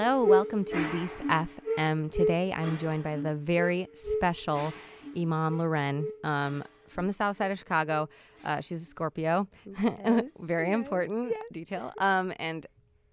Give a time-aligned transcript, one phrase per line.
[0.00, 2.08] Hello, welcome to Lise FM.
[2.12, 4.72] Today I'm joined by the very special
[5.16, 8.08] E'mon Lauren um, from the south side of Chicago.
[8.44, 9.48] Uh, she's a Scorpio,
[10.38, 11.92] very important detail.
[11.98, 12.64] Um, and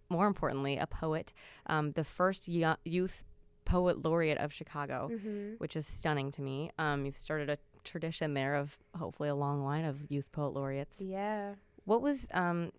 [0.10, 1.34] more importantly, a poet,
[1.66, 3.24] um, the first yo- youth
[3.66, 5.10] poet laureate of Chicago,
[5.58, 6.70] which is stunning to me.
[6.78, 11.02] Um, you've started a tradition there of hopefully a long line of youth poet laureates.
[11.02, 11.56] Yeah.
[11.86, 12.72] What was um,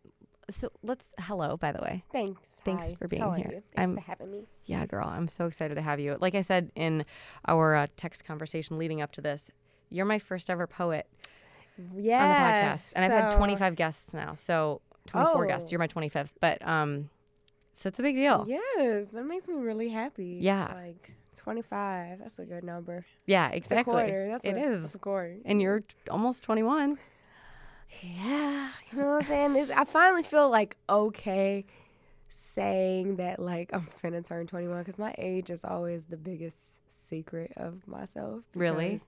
[0.50, 2.05] so let's hello by the way.
[2.12, 2.41] Thanks.
[2.64, 2.96] Thanks Hi.
[2.96, 3.50] for being How here.
[3.50, 4.46] Thanks I'm- for having me.
[4.64, 6.16] Yeah, girl, I'm so excited to have you.
[6.20, 7.05] Like I said in
[7.46, 9.50] our uh, text conversation leading up to this,
[9.91, 11.06] you're my first ever poet
[11.96, 12.22] Yeah.
[12.24, 15.69] on the podcast, and I've had 25 guests now, so 24 guests.
[15.69, 15.70] Oh.
[15.70, 17.10] You're my 25th, but um,
[17.72, 18.44] so it's a big deal.
[18.48, 20.38] Yes, that makes me really happy.
[20.42, 20.72] Yeah.
[20.74, 22.19] Like 25.
[22.19, 23.05] That's a good number.
[23.27, 23.92] Yeah, exactly.
[23.92, 24.28] A quarter.
[24.33, 24.83] That's It a, is.
[24.83, 25.36] That's a quarter.
[25.44, 26.98] And you're almost 21.
[28.02, 28.70] Yeah.
[28.92, 29.70] You know what I'm saying?
[29.72, 31.64] I finally feel like okay
[32.28, 37.52] saying that like I'm finna turn 21 because my age is always the biggest secret
[37.56, 38.42] of myself.
[38.55, 39.00] Really?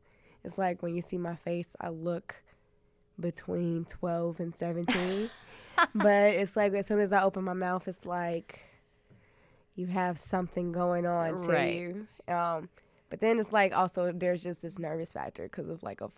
[0.44, 2.42] It's like when you see my face, I look
[3.20, 5.28] between 12 and 17.
[5.94, 8.60] but it's like as soon as I open my mouth, it's like
[9.74, 11.74] you have something going on to Right.
[11.74, 12.06] you.
[12.32, 12.68] Um,
[13.10, 16.12] but then it's like also there's just this nervous factor because of like of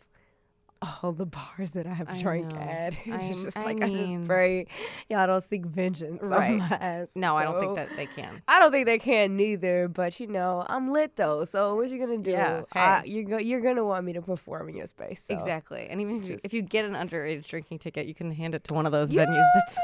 [1.03, 2.59] all the bars that I have I drank know.
[2.59, 2.99] at.
[3.07, 4.67] It's just I like I, mean- just pray
[5.11, 6.53] y'all don't seek vengeance Right.
[6.53, 7.13] on my ass.
[7.15, 8.41] No, I don't think that they can.
[8.49, 11.45] I don't think they can neither, but you know, I'm lit though.
[11.45, 12.31] So what are you gonna do?
[12.31, 15.23] Yeah, I, you're go- you're gonna want me to perform in your space.
[15.25, 15.35] So.
[15.35, 15.87] Exactly.
[15.91, 18.65] And even if you, if you get an underage drinking ticket, you can hand it
[18.65, 19.79] to one of those venues that's.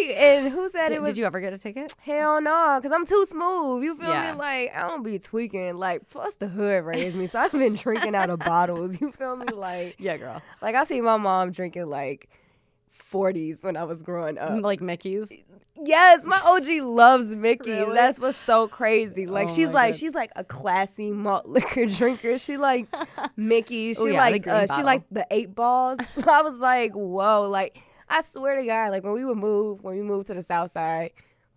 [0.00, 1.10] Like, and who said Did, it was?
[1.10, 1.94] did you ever get a ticket?
[2.00, 3.84] Hell no, cause I'm too smooth.
[3.84, 4.32] You feel Yeah.
[4.32, 4.38] me?
[4.38, 5.76] Like I don't be tweaking.
[5.76, 9.00] Like plus the hood raised me, so I've been drinking out of bottles.
[9.00, 9.46] You feel me?
[9.48, 10.42] Like Yeah, girl.
[10.60, 12.28] like I see my mom drinking like
[13.12, 14.62] 40s when I was growing up.
[14.62, 15.32] like Mickey's.
[15.84, 17.66] Yes, my OG loves Mickey's.
[17.74, 17.94] Really?
[17.94, 19.26] That's what's so crazy.
[19.26, 19.98] Like Oh she's like God.
[19.98, 22.38] she's like a classy malt liquor drinker.
[22.38, 22.90] She likes
[23.36, 23.96] Mickey's.
[23.96, 25.98] She Oh, yeah, likes uh, she liked the eight balls.
[26.26, 27.48] I was like, whoa!
[27.50, 27.78] Like
[28.12, 30.70] I swear to God, like when we would move, when we moved to the South
[30.70, 31.10] Side,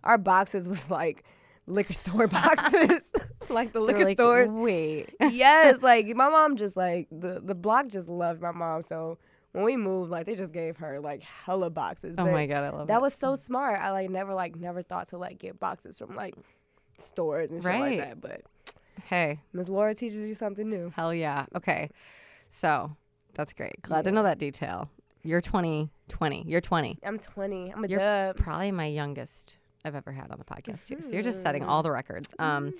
[0.04, 1.24] our boxes was like
[1.66, 3.00] liquor store boxes,
[3.48, 4.50] like the liquor like, stores.
[4.52, 5.14] Wait.
[5.20, 8.82] yes, like my mom just like the the block just loved my mom.
[8.82, 9.18] So
[9.52, 12.14] when we moved, like they just gave her like hella boxes.
[12.18, 13.02] Oh But my god, I love that it.
[13.02, 13.78] was so smart.
[13.80, 16.34] I like never like never thought to like get boxes from like
[16.98, 17.98] stores and shit Right.
[17.98, 18.20] like that.
[18.20, 18.40] But
[19.08, 20.90] Hey, Miss Laura teaches you something new.
[20.96, 21.46] hell yeah.
[21.54, 21.90] Okay.
[22.48, 22.96] So
[23.34, 23.82] that's great.
[23.82, 24.88] Glad to know that detail.
[25.26, 26.44] You're 20, 20.
[26.46, 26.98] You're 20.
[27.04, 27.72] I'm 20.
[27.72, 28.36] I'm a You're dub.
[28.36, 31.02] Probably my youngest I've ever had on the podcast too.
[31.02, 31.70] So you're just setting Mm-hmm.
[31.70, 32.32] all the records.
[32.38, 32.74] Um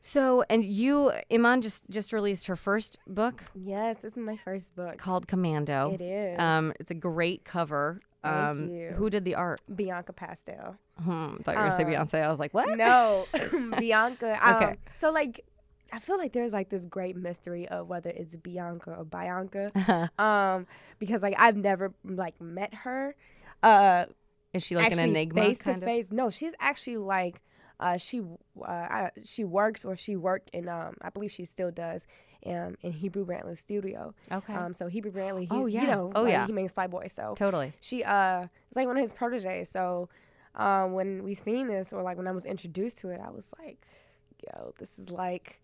[0.00, 4.74] so and you E'mon just just released her first book Yes, this is my first
[4.74, 4.96] book.
[4.98, 5.92] called Commando.
[5.92, 6.38] It is.
[6.38, 8.00] Um it's a great cover.
[8.22, 8.90] Thank um you.
[8.90, 9.60] who did the art?
[9.74, 10.76] Bianca Pastel.
[11.02, 12.22] Hmm, thought you were gonna say Uh, Beyonce.
[12.22, 12.76] I was like, what?
[12.78, 13.26] No,
[13.78, 14.38] Bianca.
[14.46, 14.76] Um, Okay.
[14.94, 15.44] So like,
[15.92, 20.10] I feel like there's like this great mystery of whether it's Bianca or Bianca.
[20.18, 20.66] um,
[20.98, 23.14] because like I've never like met her.
[23.62, 24.06] Uh,
[24.54, 25.82] Is she like an enigma face to of?
[25.82, 26.10] face.
[26.12, 27.40] No, she's actually like
[27.78, 28.22] uh, she
[28.64, 32.06] uh, she works or she worked in um I believe she still does
[32.46, 34.14] um in Hebru Brantley studio.
[34.30, 34.54] Okay.
[34.54, 35.82] Um, so Hebru Brantley, he, Oh, yeah.
[35.82, 36.46] you know, Oh, like, yeah.
[36.46, 37.10] he makes Flyboy.
[37.10, 37.72] So totally.
[37.80, 39.68] she uh it's like one of his proteges.
[39.70, 40.08] So
[40.54, 43.52] um when we seen this or like when I was introduced to it, I was
[43.58, 43.78] like,
[44.46, 45.60] yo, this is like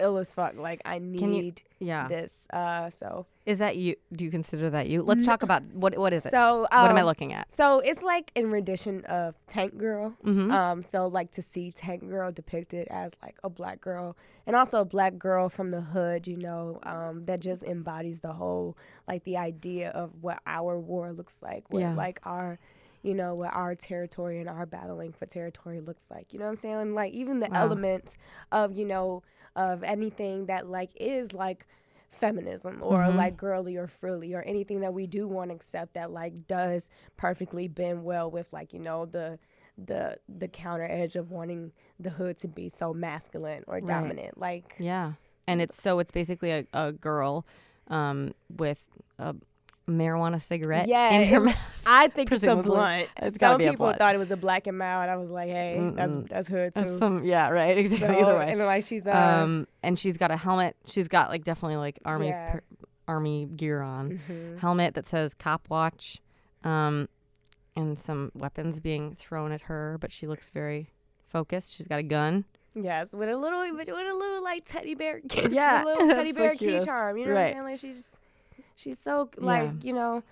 [0.00, 0.56] ill as fuck.
[0.56, 2.08] Like I Can you- need Yeah.
[2.08, 2.46] this.
[2.52, 3.96] Uh so Is that you?
[4.12, 5.02] Do you consider that you?
[5.02, 6.30] Let's talk about what what is it?
[6.30, 7.50] so um, what am I looking at?
[7.52, 10.14] So it's like in rendition of Tank Girl.
[10.24, 10.52] Mhm.
[10.52, 14.16] Um, so like to see Tank Girl depicted as like a black girl
[14.46, 18.32] and also a black girl from the hood, you know, um, that just embodies the
[18.34, 18.76] whole
[19.08, 21.94] like the idea of what our war looks like, what Yeah.
[21.94, 22.58] like our
[23.02, 26.34] you know, what our territory and our battling for territory looks like.
[26.34, 26.94] You know what I'm saying?
[26.94, 27.62] Like even the Wow.
[27.62, 28.18] elements
[28.52, 29.22] of, you know,
[29.56, 31.66] of anything that like is like
[32.10, 33.16] feminism or Mhm.
[33.16, 36.90] like girly or frilly or anything that we do want to accept that like does
[37.16, 39.38] perfectly bend well with like you know the
[39.78, 44.74] the the counter edge of wanting the hood to be so masculine or dominant like
[44.78, 45.12] Yeah,
[45.46, 47.46] and it's so it's basically a, a girl,
[47.88, 48.84] um, with
[49.18, 49.34] a
[49.90, 51.56] marijuana cigarette Yeah, in her mouth.
[51.86, 53.08] I think it's a blunt.
[53.20, 53.98] It's Some be a people blunt.
[53.98, 55.08] thought it was a black and mild.
[55.10, 56.28] I was like, hey, that's Mm-mm.
[56.28, 56.80] that's hood too.
[56.82, 58.52] That's some yeah right exactly So, either way.
[58.52, 60.76] And like she's uh, Um, and she's got a helmet.
[60.86, 62.52] She's got like definitely like army Yeah.
[62.52, 62.60] per,
[63.08, 64.20] army gear on.
[64.30, 64.58] mhm.
[64.60, 66.20] Helmet that says cop watch,
[66.64, 67.08] um,
[67.76, 69.96] and some weapons being thrown at her.
[70.00, 70.90] But she looks very
[71.26, 71.74] focused.
[71.74, 72.44] She's got a gun.
[72.74, 75.20] yes, with a little with a little like teddy bear,
[75.50, 76.86] Yeah, a little teddy bear key cutest.
[76.86, 77.16] charm.
[77.16, 77.62] You know what I'm saying?
[77.64, 78.20] Like she's
[78.80, 79.72] she's so like Yeah.
[79.82, 80.22] you know.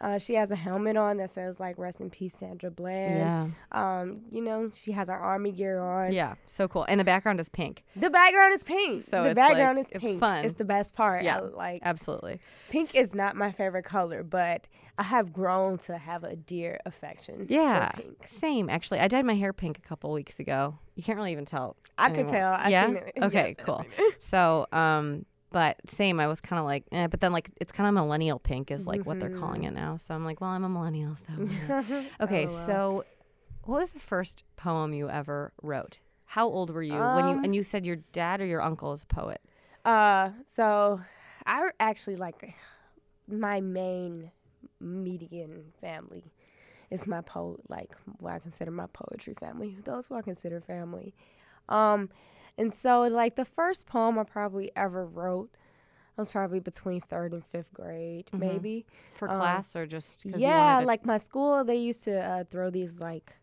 [0.00, 3.48] Uh, she has a helmet on that says like "Rest in Peace, Sandra Bland." Yeah.
[3.72, 6.12] Um, you know, she has her army gear on.
[6.12, 6.36] Yeah.
[6.46, 6.84] So cool.
[6.88, 7.82] And the background is pink.
[7.96, 9.02] The background is pink.
[9.02, 10.20] So the it's, background like, is it's pink.
[10.20, 10.44] fun.
[10.44, 11.24] It's the best part.
[11.24, 11.38] Yeah.
[11.38, 12.38] I, like Absolutely.
[12.70, 14.68] pink is not my favorite color, but
[14.98, 17.46] I have grown to have a dear affection.
[17.48, 17.90] Yeah.
[17.90, 18.26] For pink.
[18.28, 19.00] Same, actually.
[19.00, 20.78] I dyed my hair pink a couple weeks ago.
[20.94, 21.74] You can't really even tell.
[21.96, 22.52] I could tell.
[22.52, 22.86] I yeah.
[22.86, 23.12] seen it.
[23.22, 23.56] Okay.
[23.58, 23.84] Yes, cool.
[24.18, 26.20] So, um, but same.
[26.20, 28.86] I was kind of like, eh, but then like it's kind of millennial pink is
[28.86, 29.96] like what they're calling it now.
[29.96, 31.32] So I'm like, well, I'm a millennial, so.
[31.32, 32.00] Mm-hmm.
[32.24, 32.44] okay.
[32.44, 33.04] Oh, So,
[33.64, 36.00] what was the first poem you ever wrote?
[36.26, 38.92] How old were you when you Um, and you said your dad or your uncle
[38.92, 39.40] is a poet?
[39.84, 41.00] Uh, so
[41.46, 42.54] I actually like
[43.26, 44.30] my main
[44.80, 46.32] median family
[46.90, 49.78] is my poet, like what I consider my poetry family.
[49.84, 51.14] Those who I consider family.
[51.68, 52.10] Um,
[52.58, 55.50] and so like the first poem I probably ever wrote
[56.16, 58.86] I was probably between third and fifth grade, maybe.
[59.12, 63.00] For Um, class or just Yeah, like my school, they used to uh, throw these
[63.00, 63.36] like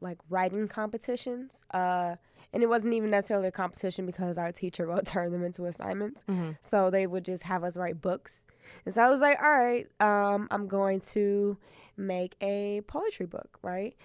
[0.00, 1.64] like writing competitions.
[1.72, 2.16] Uh,
[2.52, 6.24] and it wasn't even necessarily a competition because our teacher would turn them into assignments.
[6.28, 6.56] Mhm.
[6.60, 8.44] So they would just have us write books.
[8.84, 11.56] And so I was like, all right, um, I'm going to
[11.96, 13.96] make a poetry book, right?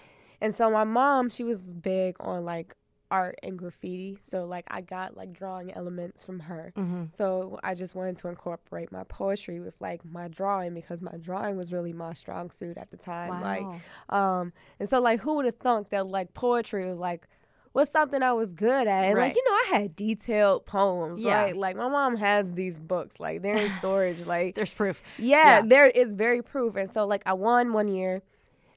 [0.41, 2.75] And so my mom, she was big on like
[3.13, 4.18] art and graffiti.
[4.21, 6.74] So like I got like drawing elements from her.
[6.75, 7.13] Mhm.
[7.15, 11.56] So I just wanted to incorporate my poetry with like my drawing because my drawing
[11.56, 13.42] was really my strong suit at the time.
[13.42, 13.65] Like
[14.10, 17.27] um and so like who would have thunk that like poetry was like
[17.75, 19.06] was something I was good at.
[19.06, 19.27] And Right.
[19.27, 21.42] like, you know, I had detailed poems, Yeah.
[21.44, 21.57] right?
[21.57, 24.19] Like my mom has these books, like they're in storage.
[24.27, 25.01] Like There's proof.
[25.18, 25.62] yeah, Yeah.
[25.66, 26.75] there is very proof.
[26.75, 28.21] And so like I won one year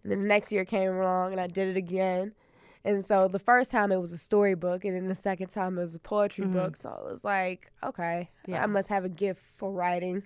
[0.03, 2.33] and then the next year came along and I did it again.
[2.87, 5.83] And so the first time it was a storybook and then the second time it
[5.83, 6.77] was a poetry book.
[6.77, 8.53] So it was like, okay, Mm-hmm.
[8.53, 8.63] Yeah.
[8.63, 10.23] I must have a gift for writing.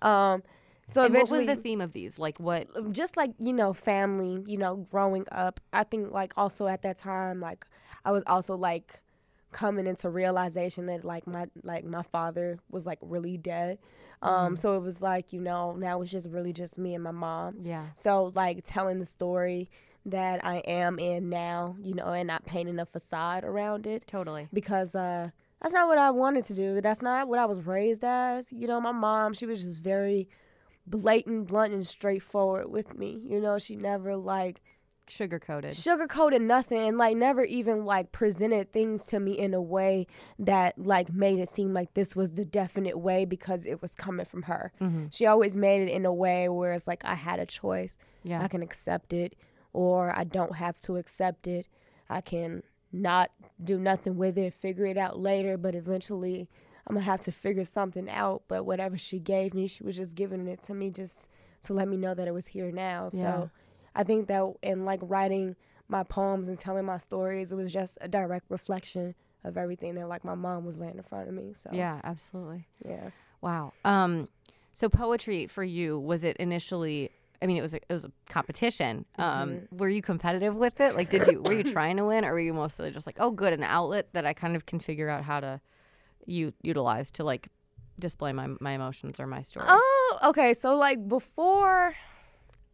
[0.00, 0.42] Um
[0.90, 2.18] so And what was the theme of these?
[2.18, 2.66] Like what?
[2.92, 6.96] just like you know family you know growing up i think like also at that
[6.96, 7.66] time like
[8.06, 9.02] i was also like
[9.52, 13.78] coming into realization that like my like my father was like really dead
[14.22, 17.10] um so it was like you know now it's just really just me and my
[17.10, 17.86] mom Yeah.
[17.94, 19.68] so like telling the story
[20.10, 24.48] that i am in now you know and not painting a facade around it Totally.
[24.52, 26.80] because uh that's not what I wanted to do.
[26.80, 28.52] That's not what I was raised as.
[28.52, 30.28] You know, my mom, she was just very
[30.86, 33.20] blatant, blunt, and straightforward with me.
[33.24, 34.60] You know, she never like
[35.08, 35.70] Sugar coated.
[35.72, 40.06] sugarcoated nothing and like never even like presented things to me in a way
[40.38, 44.26] that like made it seem like this was the definite way because it was coming
[44.26, 44.70] from her.
[44.80, 45.06] Mm-hmm.
[45.10, 47.96] She always made it in a way where it's like I had a choice.
[48.22, 48.42] Yeah.
[48.42, 49.34] I can accept it
[49.72, 51.66] or I don't have to accept it.
[52.08, 52.62] I can
[52.92, 53.30] not
[53.62, 56.48] do nothing with it, figure it out later, but eventually
[56.86, 58.42] I'm gonna have to figure something out.
[58.48, 61.30] But whatever she gave me, she was just giving it to me just
[61.62, 63.10] to let me know that it was here now.
[63.12, 63.20] Yeah.
[63.20, 63.50] So
[63.94, 65.56] I think that in like writing
[65.88, 70.08] my poems and telling my stories, it was just a direct reflection of everything that
[70.08, 71.52] like my mom was laying in front of me.
[71.54, 72.66] So Yeah, absolutely.
[72.86, 73.10] yeah.
[73.40, 73.72] Wow.
[73.84, 74.28] Um,
[74.72, 77.10] so poetry for you was it initially?
[77.40, 79.04] I mean, it was a, it was a competition.
[79.16, 79.76] Um, Mm-hmm.
[79.76, 80.94] were you competitive with it?
[80.96, 83.30] Like, did you were you trying to win, or were you mostly just like, oh,
[83.30, 85.60] good, an outlet that I kind of can figure out how to
[86.26, 87.48] u- utilize to like
[87.98, 89.66] display my my emotions or my story?
[89.68, 90.52] Oh, okay.
[90.54, 91.94] So like before,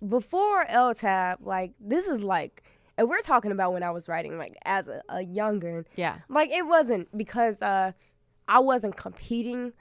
[0.07, 2.63] before LTAB, like this is like,
[2.97, 6.19] and we're talking about when I was writing like as a, a younger, yeah.
[6.29, 7.93] like it wasn't because uh,
[8.49, 9.73] I wasn't competing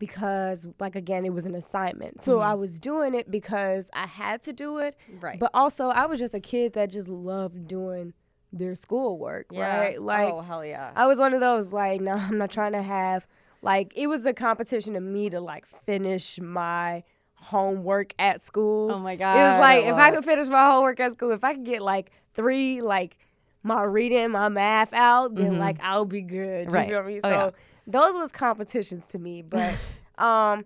[0.00, 2.20] because like again it was an assignment.
[2.22, 5.38] So I was doing it because I had to do it, Right.
[5.38, 8.14] but also I was just a kid that just loved doing
[8.52, 9.78] their schoolwork, yeah.
[9.78, 10.02] right?
[10.02, 10.90] Like oh hell yeah.
[10.96, 13.28] I was one of those like, no, I'm not trying to have
[13.62, 17.04] like it was a competition to me to like finish my
[17.34, 18.90] homework at school.
[18.92, 21.30] Oh my god It was like I if I could finish my homework at school,
[21.30, 23.16] if I could get like three like
[23.62, 26.66] my reading, my math out, then like I'll be good.
[26.66, 26.74] You Mm-hmm.
[26.74, 26.88] Right.
[26.88, 27.16] feel me?
[27.22, 27.50] Oh, So yeah.
[27.86, 29.42] Those was competitions to me.
[29.42, 29.74] But
[30.18, 30.64] um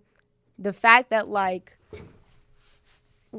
[0.59, 1.77] the fact that like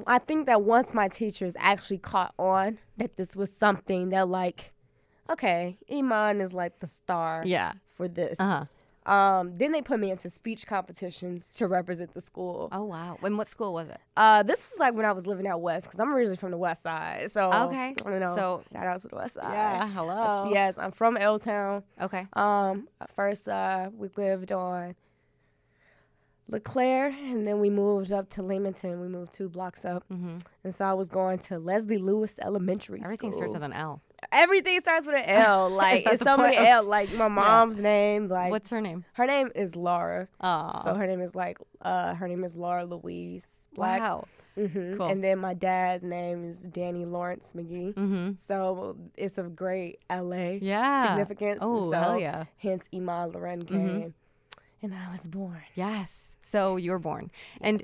[0.08, 4.74] I think that once my teachers actually caught on that this was something that like,
[5.30, 7.74] okay, E'mon is like the star yeah.
[7.88, 8.40] for this.
[8.40, 8.66] Uh huh.
[9.06, 12.70] Um, then they put me into speech competitions to represent the school.
[12.72, 13.18] Oh wow.
[13.22, 14.00] And what school was it?
[14.18, 16.58] Uh, this was like when I was living out west because I'm originally from the
[16.58, 17.30] west side.
[17.32, 17.94] So Okay.
[18.06, 19.54] you know, So- shout out to the west side.
[19.54, 19.88] Yeah.
[19.90, 20.50] Hello.
[20.52, 21.84] Yes, I'm from L Town.
[22.02, 22.26] Okay.
[22.34, 24.96] Um, at first uh, we lived on
[26.48, 29.02] LeClaire, and then we moved up to Leamington.
[29.02, 30.38] We moved two blocks up, Mm-hmm.
[30.64, 33.38] and so I was going to Leslie Lewis Elementary Everything School.
[33.50, 34.02] starts with an L.
[34.32, 35.70] Everything starts with an L.
[35.70, 36.58] Like it's so many?
[36.58, 36.84] L.
[36.84, 38.28] Like my mom's name.
[38.28, 39.06] Like What's her name?
[39.14, 40.28] her name is Laura.
[40.42, 44.02] Oh, So her name is like uh her name is Laura Louise Black.
[44.02, 44.26] wow.
[44.56, 45.08] hmm Cool.
[45.10, 47.94] And then my dad's name is Danny Lawrence McGee.
[47.94, 48.32] Mm-hmm.
[48.38, 51.08] So it's a great LA Yeah.
[51.08, 51.62] significance.
[51.64, 52.46] Oh, so hell yeah.
[52.58, 54.14] hence E'mon Lauren came.
[54.82, 55.64] And I was born.
[55.76, 56.36] Yes.
[56.42, 57.82] So you were born, and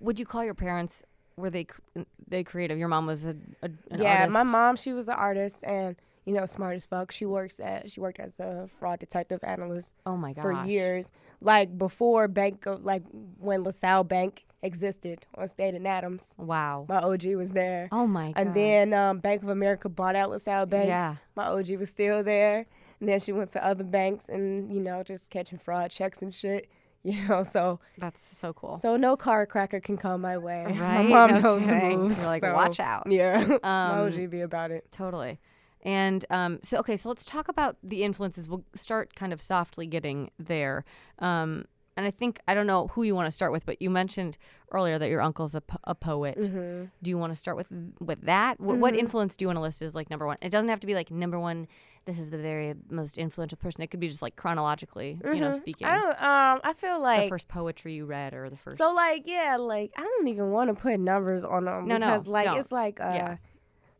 [0.00, 1.04] would you call your parents?
[1.36, 1.80] Were they cr-
[2.28, 2.78] they creative?
[2.78, 4.32] Your mom was a, a yeah, artist?
[4.34, 7.10] my mom, she was an artist and you know, smart as fuck.
[7.10, 10.42] She works at she worked as a fraud detective analyst Oh my gosh.
[10.42, 11.10] for years.
[11.40, 13.02] Like before bank of like
[13.38, 16.32] when LaSalle Bank existed on State and Adams.
[16.38, 16.86] Wow.
[16.88, 17.88] My OG was there.
[17.90, 18.40] Oh my god.
[18.40, 20.86] And then um, Bank of America bought out LaSalle Bank.
[20.86, 21.16] yeah.
[21.34, 22.66] My OG was still there.
[23.00, 26.32] And then she went to other banks and, you know, just catching fraud checks and
[26.32, 26.68] shit.
[27.04, 28.76] You know, so That's so cool.
[28.76, 30.64] so no car cracker can come my way.
[30.78, 31.08] Right?
[31.08, 32.18] My mom No knows the moves.
[32.18, 33.10] You're like, so, watch out.
[33.10, 33.58] Yeah.
[33.64, 34.86] Um, OG be about it.
[34.92, 35.40] Totally.
[35.84, 38.48] And um, so, okay, so let's talk about the influences.
[38.48, 40.84] We'll start kind of softly getting there.
[41.18, 41.64] Um,
[41.96, 44.38] and I think, I don't know who you want to start with, but you mentioned
[44.70, 46.38] earlier that your uncle's a, po- a poet.
[46.40, 46.84] Mm-hmm.
[47.02, 47.66] Do you want to start with
[48.00, 48.56] with that?
[48.58, 50.36] Wh- What influence do you want to list as like number one?
[50.42, 51.66] It doesn't have to be like number one.
[52.04, 53.82] This is the very most influential person.
[53.82, 55.86] It could be just like chronologically, you know, speaking.
[55.86, 55.96] Mm-hmm.
[55.96, 58.78] I don't um I feel like the first poetry you read or the first.
[58.78, 62.06] so like yeah, like I don't even want to put numbers on them No, no,
[62.06, 62.58] because like don't.
[62.58, 63.36] it's like uh Yeah.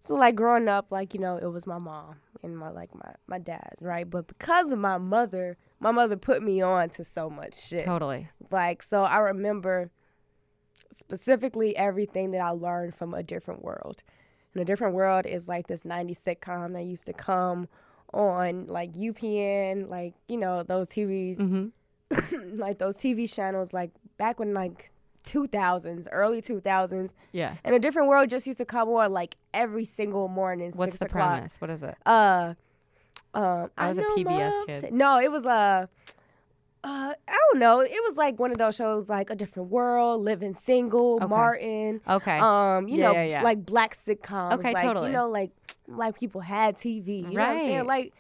[0.01, 3.15] so like growing up like you know it was my mom and my like my
[3.29, 4.09] my dad, right?
[4.09, 7.85] But because of my mother, my mother put me on to so much shit.
[7.85, 8.29] totally.
[8.51, 9.91] Like, so I remember
[10.91, 14.03] specifically everything that I learned from A Different World.
[14.55, 17.69] And A Different World is like this 90s sitcom that used to come
[18.13, 22.59] on like UPN, like, you know, those TVs, Mm-hmm.
[22.59, 24.91] like those TV channels, like back when like
[25.25, 27.15] 2000s, early 2000s.
[27.33, 27.55] Yeah.
[27.65, 31.07] And A Different World just used to come on like every single morning, What's the
[31.07, 31.35] o'clock.
[31.37, 31.59] premise?
[31.59, 31.97] What is it?
[32.05, 32.53] Uh,
[33.35, 34.81] um, I was a PBS kid.
[34.81, 35.89] t- no, it was a.
[36.85, 37.81] Uh, I don't know.
[37.81, 41.27] It was like one of those shows, like A Different World, Living Single, Okay.
[41.27, 42.01] Martin.
[42.09, 42.39] Okay.
[42.41, 43.43] Um, you Yeah, know, yeah, yeah.
[43.43, 44.55] like black sitcoms.
[44.55, 45.07] Okay, like, totally.
[45.11, 45.53] You know, like
[45.87, 47.19] like people had TV.
[47.19, 47.87] You know what I'm saying?
[47.87, 48.13] Like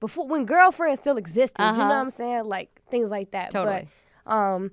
[0.00, 1.62] before when girlfriends still existed.
[1.62, 1.88] You know Uh-huh.
[1.88, 2.44] what I'm saying?
[2.46, 3.52] Like things like that.
[3.52, 3.86] Totally.
[4.24, 4.72] But um,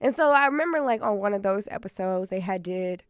[0.00, 3.02] and so I remember like on one of those episodes they had did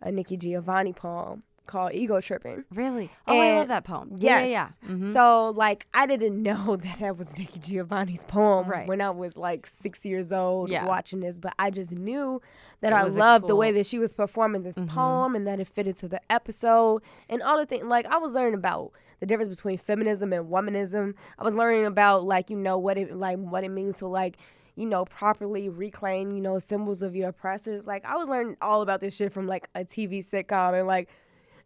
[0.00, 2.64] a Nikki Giovanni poem called Ego Tripping.
[2.74, 3.10] really?
[3.26, 4.16] Oh, I love that poem.
[4.18, 4.22] Yes.
[4.22, 4.68] Yeah, yeah.
[4.88, 4.94] yeah.
[4.96, 5.12] Mhm.
[5.12, 8.86] So like I didn't know that that was Nikki Giovanni's poem Right.
[8.86, 10.86] when I was like six years old Yeah.
[10.86, 12.40] watching this, but I just knew
[12.80, 13.76] that It I loved the way Mm-hmm.
[13.78, 17.58] that she was performing this poem and that it fitted to the episode and all
[17.58, 17.84] the things.
[17.84, 21.14] Like I was learning about the difference between feminism and womanism.
[21.38, 24.36] I was learning about like you know what it like what it means to like
[24.74, 27.86] you know properly reclaim you know symbols of your oppressors.
[27.86, 31.08] Like I was learning all about this shit from like a TV sitcom and like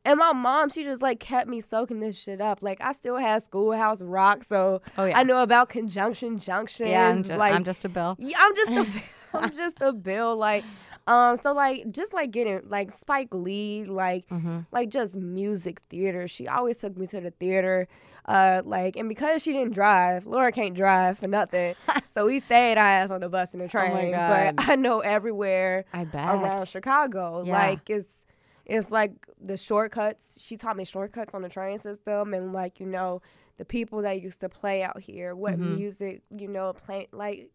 [0.05, 2.63] and my mom, she just like kept me soaking this shit up.
[2.63, 5.19] Like I still had Schoolhouse Rock, so Oh, yeah.
[5.19, 6.89] I know about conjunction junctions.
[6.91, 8.17] yeah, I'm, ju- like I'm just a bill.
[8.19, 9.03] yeah, I'm just a
[9.35, 10.37] I'm just a bill.
[10.37, 10.65] Like
[11.07, 14.61] um, so like just like getting like Spike Lee, like Mm-hmm.
[14.73, 16.29] like just music theater.
[16.29, 17.89] She always took me to the theater.
[18.27, 21.75] Uh, like and because she didn't drive, Laura can't drive for nothing.
[22.09, 24.15] so we stayed our ass on the bus and the train.
[24.15, 24.29] Oh.
[24.57, 26.29] But I know everywhere I bet.
[26.29, 27.43] around Chicago.
[27.45, 27.53] Yeah.
[27.55, 28.25] Like it's
[28.71, 30.39] it's like the shortcuts.
[30.41, 33.21] She taught me shortcuts on the train system and like, you know,
[33.59, 35.77] the people that used to play out here, what Mm-hmm.
[35.77, 37.51] music, you know, play like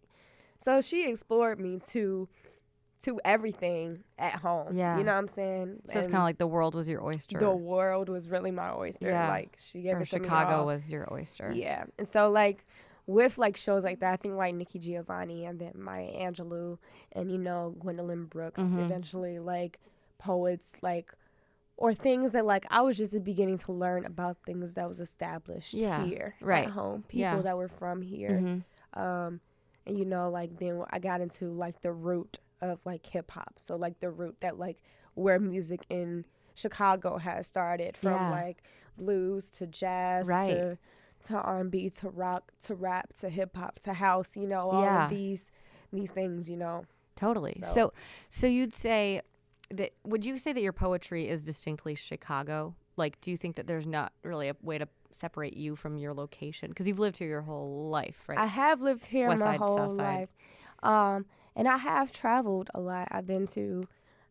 [0.60, 2.28] so she explored me to
[3.04, 4.74] to everything at home.
[4.76, 4.98] Yeah.
[4.98, 5.82] You know what I'm saying?
[5.88, 7.38] So it's kind of like the world was your oyster.
[7.38, 9.10] the world was really my oyster.
[9.10, 9.28] Yeah.
[9.30, 11.52] Like she gave or it Chicago was your oyster.
[11.54, 11.84] Yeah.
[12.00, 12.66] And so like
[13.06, 16.78] with like shows like that, I think like Nikki Giovanni and then Maya Angelou
[17.12, 18.80] and you know Gwendolyn Brooks Mm-hmm.
[18.80, 19.80] eventually like
[20.18, 21.12] poets like
[21.78, 25.74] or things that like I was just beginning to learn about things that was established
[25.74, 26.66] Yeah, here right.
[26.66, 27.42] at home, people Yeah.
[27.42, 28.30] that were from here.
[28.32, 28.64] Mhm.
[29.00, 29.42] Um
[29.86, 33.56] and you know like then I got into like the root of like hip hop.
[33.60, 34.82] So like the root that like
[35.16, 38.30] where music in Chicago has started from Yeah.
[38.32, 38.64] like
[38.98, 40.52] blues to jazz Right.
[40.54, 40.78] to
[41.24, 45.10] to R&B to rock to rap to hip hop to house, you know, all of
[45.10, 45.52] these
[45.92, 46.86] these things, you know.
[47.16, 47.54] Totally.
[47.54, 47.66] So.
[47.66, 47.94] So-
[48.30, 49.22] so, you'd say
[49.72, 52.76] that would you say that your poetry is distinctly Chicago?
[52.98, 56.14] Like, do you think that there's not really a way to separate you from your
[56.14, 58.38] location because you've lived here your whole life, right?
[58.38, 60.30] I have lived here West my side, whole life.
[60.84, 63.08] Um and I have traveled a lot.
[63.12, 63.84] I've been to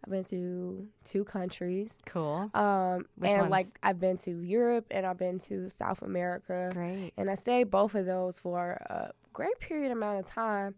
[0.04, 2.00] I've been to two countries.
[2.06, 2.50] cool.
[2.54, 3.66] Um Which and like?
[3.82, 6.70] I've been to Europe and I've been to South America.
[6.72, 7.12] Great.
[7.16, 10.74] and I stayed both of those for a great period amount of time.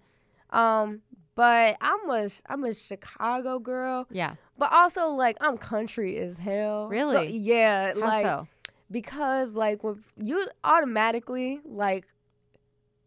[0.51, 1.03] Um,
[1.35, 4.35] but I'm a I'm a Chicago girl, Yeah.
[4.59, 6.87] But also like I'm country as hell.
[6.87, 7.37] So, Really?
[7.37, 8.49] yeah, How like so?
[8.91, 12.07] because like when you automatically like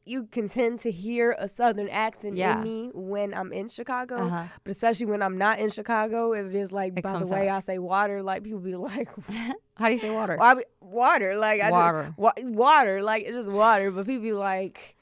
[0.06, 2.58] you can tend to hear a southern accent Yeah.
[2.58, 4.46] in me when I'm in Chicago, Uh-huh.
[4.64, 7.58] but especially when I'm not in Chicago, it's just like It by the way out.
[7.58, 9.08] I say water, like people be like,
[9.76, 10.36] How do you say water?
[10.38, 12.06] why be- water, like I Water.
[12.08, 14.96] just, wa- water, like it's just water, but people be like.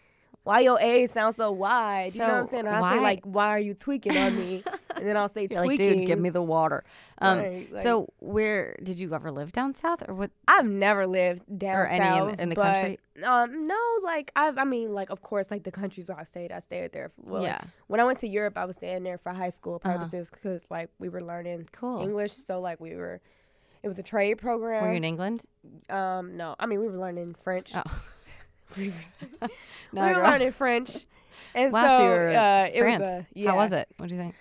[0.48, 2.14] Why your A sounds so wide?
[2.16, 2.68] you know what I'm saying?
[2.68, 4.64] I say like, "Why are you tweaking on me?"
[4.96, 6.86] and then I'll say, You're "Tweaking." like, dude, give me the water.
[7.20, 10.32] Um, Right, like- so where did you ever live down south or what?
[10.48, 13.00] I've never lived down Or any in- south in the but, country?
[13.26, 16.52] Um, no, like I've, I mean, like of course, like the countries where I stayed,
[16.54, 17.10] I stayed there.
[17.10, 17.62] For, well, like, yeah.
[17.88, 19.94] when I went to Europe, I was staying there for high school Uh-huh.
[19.98, 22.02] purposes because like we were learning Cool.
[22.04, 23.20] English, so like we were.
[23.84, 24.84] It was a trade program.
[24.84, 25.44] Were you in England?
[25.90, 27.74] um, no, I mean we were learning French.
[27.76, 27.84] Oh.
[28.78, 29.50] we were,
[29.94, 30.24] No, we were girl.
[30.24, 31.06] learning French,
[31.56, 33.00] and Wow, so so you were uh, it France.
[33.02, 33.88] was a, yeah, How was it?
[33.98, 34.36] What do you think?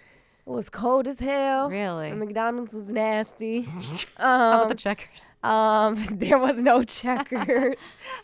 [0.47, 1.69] It was cold as hell.
[1.69, 2.11] Really?
[2.11, 3.63] And McDonald's was nasty.
[4.17, 5.27] How about um, the checkers?
[5.43, 7.75] Um, there was no checkers.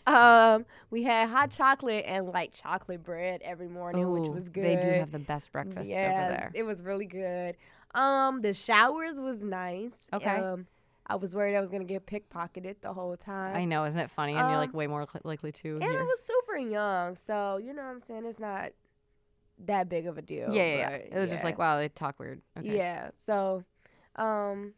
[0.07, 4.63] um, we had hot chocolate and like chocolate bread every morning, which was good.
[4.63, 6.51] They do have the best breakfasts yeah, over there.
[6.53, 7.57] it was really good.
[7.93, 10.07] Um, the showers was nice.
[10.13, 10.37] Okay.
[10.37, 10.65] Um,
[11.05, 13.55] I was worried I was gonna get pickpocketed the whole time.
[13.55, 14.35] I know, isn't it funny?
[14.35, 15.73] And you're like Um, way more li- likely to.
[15.75, 15.99] and here.
[15.99, 18.25] I was super young, so you know what I'm saying.
[18.25, 18.71] It's not
[19.65, 20.53] that big of a deal.
[20.53, 20.89] yeah, yeah, yeah.
[20.89, 22.41] It was just like, wow, they talk weird.
[22.57, 22.75] Okay.
[22.77, 23.11] Yeah.
[23.17, 23.63] So,
[24.15, 24.73] um,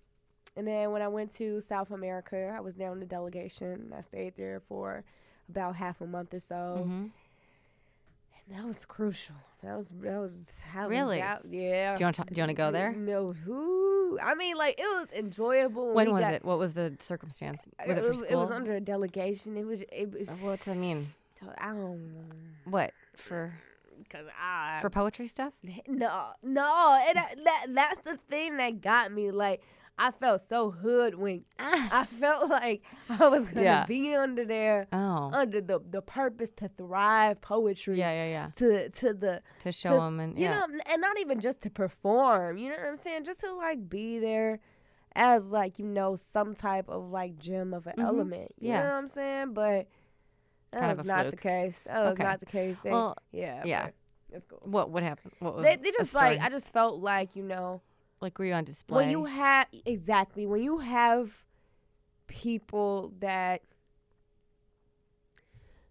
[0.58, 3.94] and then when I went to South America, I was down on the delegation.
[3.96, 5.03] I stayed there for
[5.50, 7.12] about half a month or so, Mhm.
[8.49, 9.35] That was crucial.
[9.63, 11.19] That was that was how Really?
[11.19, 11.95] That, yeah.
[11.95, 12.23] Do you want to?
[12.23, 12.93] Do you want to go there?
[12.93, 13.33] No.
[13.33, 14.19] Who?
[14.21, 15.93] I mean, like it was enjoyable.
[15.93, 16.45] When we was got- it?
[16.45, 17.63] What was the circumstance?
[17.79, 18.29] Uh, was it for was, school?
[18.29, 19.57] It was under a delegation.
[19.57, 19.81] It was.
[19.91, 21.03] It was What's that mean?
[21.57, 22.25] I don't know.
[22.65, 23.53] what for?
[24.09, 25.53] Cause I For poetry stuff?
[25.87, 29.31] No, no, and that, that that's the thing that got me.
[29.31, 29.61] Like
[29.97, 31.53] I felt so hoodwinked.
[31.57, 33.85] I felt like I was gonna Yeah.
[33.85, 37.97] be under there Oh, under the the purpose to thrive poetry.
[37.99, 38.49] yeah, yeah, yeah.
[38.57, 40.59] To to the To show to- them and you yeah.
[40.65, 42.57] know, and not even just to perform.
[42.57, 43.23] You know what I'm saying?
[43.23, 44.59] Just to like be there
[45.15, 48.03] as like you know some type of like gem of an Mhm.
[48.03, 48.51] element.
[48.59, 48.83] You Yeah.
[48.83, 49.53] know what I'm saying?
[49.53, 49.87] But
[50.71, 51.84] that Kind was not the case.
[51.84, 52.79] That was not the case.
[52.79, 53.89] They, Well, yeah, yeah.
[54.29, 54.60] It's cool.
[54.65, 55.31] what what happened?
[55.39, 56.41] What was They, they just like?
[56.41, 57.81] I just felt like you know
[58.21, 58.97] like were you on display?
[58.97, 61.43] when you have exactly when you have
[62.28, 63.62] people that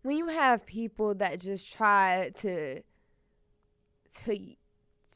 [0.03, 2.83] when you have people that just try to
[4.15, 4.39] to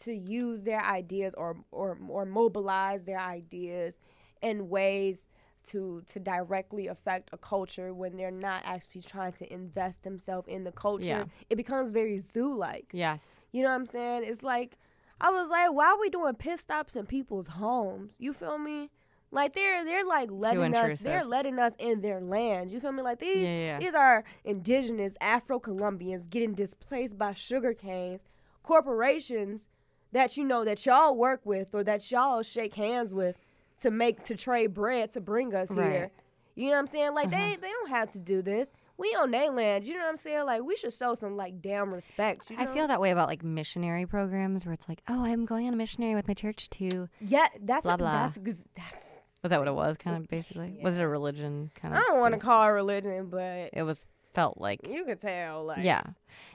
[0.00, 3.98] to use their ideas or or or mobilize their ideas
[4.42, 5.28] in ways
[5.64, 10.64] to to directly affect a culture when they're not actually trying to invest themselves in
[10.64, 11.24] the culture Yeah.
[11.50, 13.44] it becomes very zoo like yes.
[13.52, 14.22] you know what I'm saying?
[14.24, 14.78] It's like
[15.20, 18.16] I was like, why are we doing pit stops in people's homes?
[18.18, 18.90] You feel me?
[19.30, 22.70] Like they're they're like letting us they're letting us in their land.
[22.72, 23.02] You feel me?
[23.02, 28.22] Like these Yeah, yeah, these are indigenous Afro Colombians getting displaced by sugar canes,
[28.62, 29.68] corporations
[30.12, 33.36] that you know that y'all work with or that y'all shake hands with
[33.82, 35.92] to make to trade bread to bring us Right.
[35.92, 36.10] here.
[36.54, 37.14] You know what I'm saying?
[37.14, 37.36] Like Uh-huh.
[37.36, 38.72] they they don't have to do this.
[38.98, 39.86] We on their land.
[39.86, 40.44] You know what I'm saying?
[40.44, 42.50] Like we should show some like damn respect.
[42.50, 42.62] You know?
[42.64, 45.72] I feel that way about like missionary programs where it's like, oh, I'm going on
[45.72, 47.08] a missionary with my church too.
[47.20, 48.26] Yeah, that's Blah, blah.
[48.26, 49.10] that's ex- that's.
[49.42, 49.96] Was that what it was?
[49.96, 50.78] Kind of basically.
[50.82, 52.00] Was it a religion kind of.
[52.00, 54.80] I don't want to call it religion, but It was felt like.
[54.88, 55.64] you could tell.
[55.64, 56.02] Like, Yeah.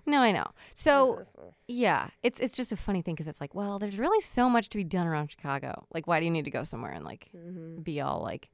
[0.05, 0.45] No, I know.
[0.75, 1.43] So listen.
[1.69, 4.67] yeah, it's it's just a funny thing because it's like, well, there's really so much
[4.69, 5.85] to be done around Chicago.
[5.93, 7.81] Like, why do you need to go somewhere and like Mhm.
[7.83, 8.49] be all like,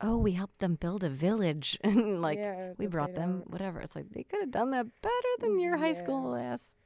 [0.00, 3.50] oh, we helped them build a village and like Yeah, we brought them don't.
[3.50, 3.80] whatever.
[3.80, 6.76] It's like they could have done that better than your high school ass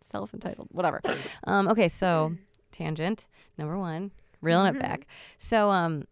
[0.00, 1.00] self entitled whatever.
[1.44, 2.34] um, okay, so
[2.72, 5.06] tangent number one, reeling it back.
[5.38, 6.04] So um,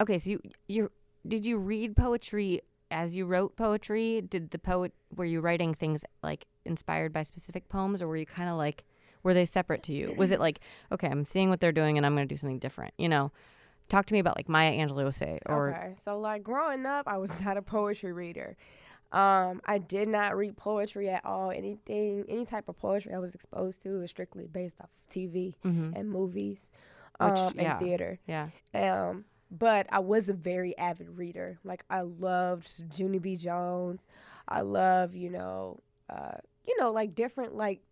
[0.00, 0.90] okay, so you you
[1.26, 4.20] did you read poetry as you wrote poetry?
[4.22, 8.26] Did the poet were you writing things like inspired by specific poems, or were you
[8.26, 8.84] kind of like
[9.22, 10.14] were they separate to you?
[10.16, 10.60] Was it like
[10.92, 12.94] okay, I'm seeing what they're doing and I'm going to do something different?
[12.98, 13.32] You know,
[13.88, 17.18] talk to me about like Maya Angelou say or okay, so like growing up, I
[17.18, 18.56] was not a poetry reader.
[19.12, 21.50] Um, I did not read poetry at all.
[21.52, 25.54] Anything, any type of poetry I was exposed to was strictly based off of TV
[25.64, 25.92] Mhm.
[25.96, 26.72] and movies,
[27.20, 27.70] Which, um, yeah.
[27.72, 28.18] and theater.
[28.26, 28.48] yeah.
[28.74, 31.58] Um, but I was a very avid reader.
[31.62, 32.68] Like I loved
[32.98, 33.36] Junie B.
[33.36, 34.04] Jones.
[34.48, 35.78] I love, you know,
[36.10, 37.82] uh, you know, like different, like,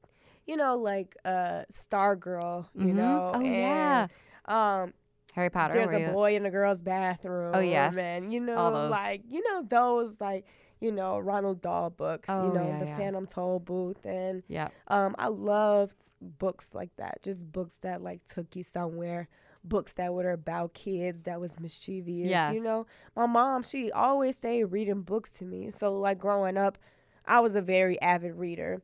[0.45, 2.67] you know, like uh, Stargirl.
[2.75, 2.97] You Mhm.
[2.97, 4.09] know, Oh, yeah.
[4.47, 4.93] Um,
[5.33, 5.75] Harry Potter.
[5.75, 7.53] there's a you- boy in a girl's bathroom.
[7.55, 7.97] Oh, yes.
[7.97, 10.47] and you know, like you know those like
[10.81, 12.29] you know Ronald Dahl books.
[12.31, 12.97] Oh, you know, yeah, the yeah.
[12.99, 14.69] Phantom Toll Booth and Yeah.
[14.89, 19.29] um, I loved books like that, just books that like took you somewhere.
[19.65, 22.29] books that were about kids that was mischievous.
[22.29, 22.53] Yes.
[22.53, 25.71] You know, my mom, she always stayed reading books to me.
[25.71, 26.79] So like growing up,
[27.27, 28.83] I was a very avid reader.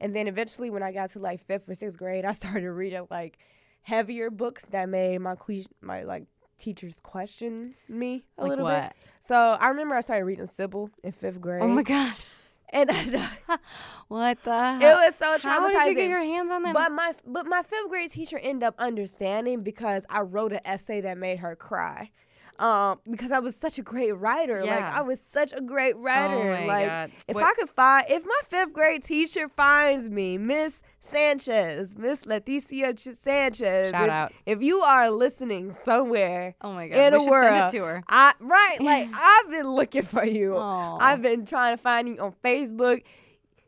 [0.00, 3.08] And then eventually when I got to like fifth or sixth grade, I started reading
[3.10, 3.38] like
[3.82, 6.24] heavier books that made my que- my like
[6.58, 8.82] teachers question me a Like little what?
[8.82, 8.92] bit.
[9.20, 11.62] So I remember I started reading Sybil in fifth grade.
[11.62, 12.14] Oh my god.
[12.72, 13.28] And I,
[14.06, 15.42] What the it was so traumatizing.
[15.42, 16.72] How did you get your hands on them?
[16.72, 21.00] But my but my fifth grade teacher ended up understanding because I wrote an essay
[21.00, 22.12] that made her cry.
[22.60, 24.62] Um, because I was such a great writer.
[24.62, 26.44] Like I was such a great writer.
[26.44, 27.10] my like God.
[27.26, 32.24] if What- I could find if my fifth grade teacher finds me, Miss Sanchez, Miss
[32.24, 33.92] Leticia Ch- Sanchez.
[33.92, 34.32] Shout if, out.
[34.44, 36.96] If you are listening somewhere oh my god.
[36.98, 38.04] in we the world, send it to her.
[38.10, 40.56] I right, like I've been looking for you.
[40.56, 40.98] Aw.
[41.00, 43.02] I've been trying to find you on Facebook.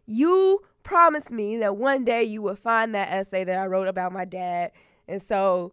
[0.06, 4.12] You promised me that one day you would find that essay that I wrote about
[4.12, 4.72] my dad.
[5.08, 5.72] And so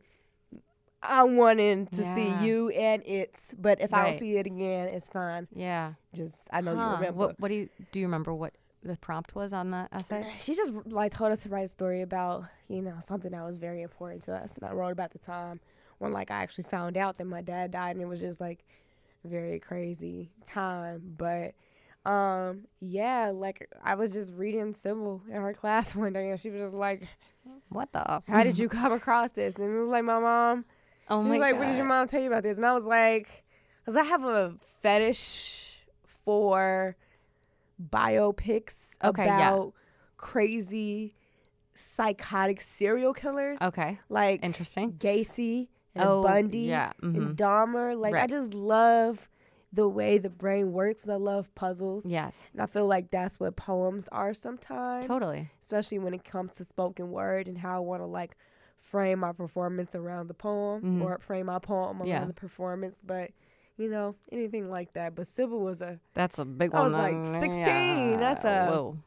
[1.02, 2.16] I wanted to Yeah.
[2.16, 5.48] see you and it's, but if I don't see it again, it's fine.
[5.54, 5.94] Yeah.
[6.14, 7.12] Just I know you remember.
[7.14, 10.26] What what do you do you remember what the prompt was on that essay?
[10.38, 13.58] She just like told us to write a story about, you know, something that was
[13.58, 14.58] very important to us.
[14.58, 15.60] And I wrote about the time
[16.00, 18.66] when like I actually found out that my dad died and it was just like
[19.24, 21.14] a very crazy time.
[21.18, 21.54] But
[22.06, 26.50] um yeah, like I was just reading Sybil in her class one day and she
[26.50, 27.08] was just like,
[27.70, 28.22] What the?
[28.28, 29.56] How did you come across this?
[29.56, 30.66] And it was like my mom
[31.10, 31.60] Oh He my was like, god.
[31.60, 33.44] "What did your mom tell you about this?" And I was like,
[33.86, 36.96] "Cause I have a fetish for
[37.82, 39.50] biopics Okay, yeah.
[39.54, 39.74] about
[40.18, 41.16] crazy
[41.74, 44.00] psychotic serial killers, Okay.
[44.10, 44.94] like Interesting.
[44.94, 47.16] Gacy and Oh, Bundy yeah, mhm.
[47.16, 47.98] and Dahmer.
[47.98, 49.30] Like, I just love
[49.72, 51.08] the way the brain works.
[51.08, 52.06] I love puzzles.
[52.06, 52.50] Yes.
[52.54, 55.50] And I feel like that's what poems are sometimes Totally.
[55.62, 58.36] especially when it comes to spoken word and how I want to like
[58.82, 61.04] frame my performance around the poem Mhm.
[61.04, 62.26] or frame my poem around Yeah.
[62.26, 63.02] the performance.
[63.06, 63.32] But
[63.78, 65.16] you know, anything like that.
[65.16, 66.82] But Sybil was a That's a big one.
[66.82, 67.40] I was like then.
[67.42, 68.20] 16.
[68.20, 68.98] That's a- Whoa.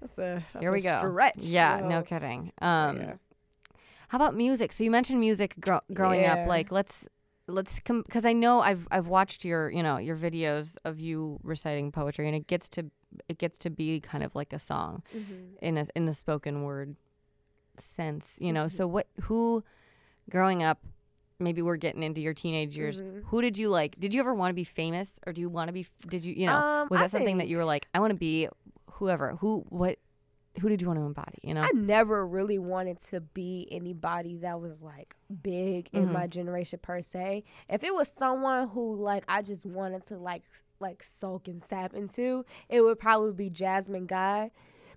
[0.00, 0.98] that's a that's Here a we go.
[0.98, 1.38] stretch.
[1.44, 2.52] Yeah, no kidding.
[2.60, 3.14] Um Yeah.
[4.08, 4.72] How about music?
[4.72, 6.34] So you mentioned music gro- growing Yeah.
[6.34, 6.46] up.
[6.48, 7.06] Like let's
[7.46, 11.38] let's come because I know I've I've watched your you know your videos of you
[11.42, 12.90] reciting poetry and it gets to
[13.28, 15.56] it gets to be kind of like a song Mhm.
[15.62, 16.96] in a in the spoken word
[17.84, 18.38] sense.
[18.40, 18.64] You know.
[18.66, 18.76] Mm-hmm.
[18.76, 19.64] So what who
[20.30, 20.78] growing up
[21.40, 23.00] maybe we're getting into your teenage years.
[23.00, 23.22] Mhm.
[23.26, 23.98] Who did you like?
[24.00, 26.34] Did you ever want to be famous or do you want to be did you
[26.34, 28.48] you know Um, was I that something that you were like I want to be
[28.92, 29.98] whoever who what
[30.60, 34.38] who did you want to embody you know I never really wanted to be anybody
[34.38, 36.12] that was like big in Mhm.
[36.12, 37.44] my generation per se.
[37.70, 40.42] If it was someone who like I just wanted to like
[40.80, 44.50] like soak and sap into, it would probably be Jasmine Guy.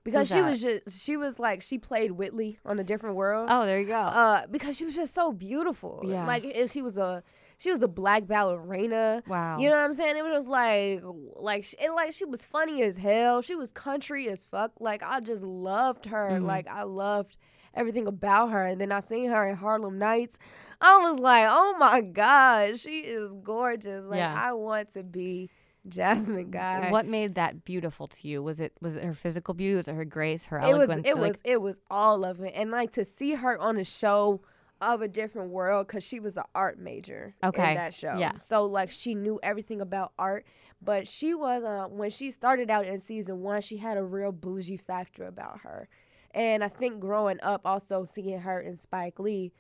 [0.04, 0.50] Because Who's she that?
[0.50, 3.48] was just she was like she played Whitley on a different world.
[3.52, 6.02] oh there you go Uh because she was just so beautiful.
[6.04, 6.26] Yeah.
[6.26, 7.22] Like and she was a
[7.60, 9.22] she was a black ballerina.
[9.28, 10.18] wow You know what I'm saying?
[10.18, 11.04] It was just like,
[11.36, 13.44] like, and like she was funny as hell.
[13.44, 14.72] She was country as fuck.
[14.80, 16.30] Like I just loved her.
[16.32, 16.46] Mhm.
[16.46, 17.38] Like I loved
[17.76, 18.66] everything about her.
[18.66, 20.40] And then I seen her in Harlem Nights.
[20.82, 24.06] I was like, oh my god, she is gorgeous.
[24.06, 24.34] Like Yeah.
[24.36, 25.52] I want to be
[25.90, 26.92] Jasmine Guy.
[26.92, 28.44] What made that beautiful to you?
[28.44, 29.76] Was it was it her physical beauty?
[29.76, 30.46] Was it her grace?
[30.46, 33.34] Her it was it Like, was it was all of it and like to see
[33.34, 34.42] her on a show
[34.82, 38.36] of a different world because she was an art major Okay, in that show yeah.
[38.38, 40.46] so like she knew everything about art
[40.82, 44.32] but she was uh, when she started out in season one she had a real
[44.32, 45.88] bougie factor about her
[46.32, 49.52] and i think growing up also seeing her in spike lee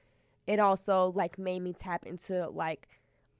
[0.47, 2.87] it also like made me tap into like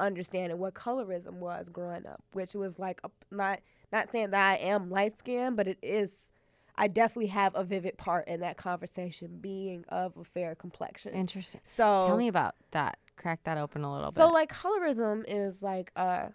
[0.02, 3.60] understanding what colorism was growing up which was like a, not
[3.92, 6.32] not saying that i am light skinned but it is
[6.76, 11.14] I definitely have a vivid part in that conversation being of a fair complexion.
[11.14, 11.62] interesting.
[11.64, 12.98] so Tell me about that.
[13.18, 14.28] Crack that open a little so bit.
[14.28, 16.30] So like colorism is like uh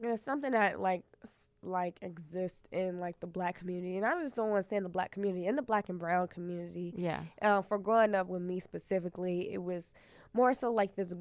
[0.00, 1.02] you know something that like
[1.62, 4.82] like exists in like the black community and I just don't want to say in
[4.82, 7.20] the black community in the black and brown community yeah.
[7.42, 9.92] um, for growing up with me specifically, it was
[10.32, 11.12] more so like this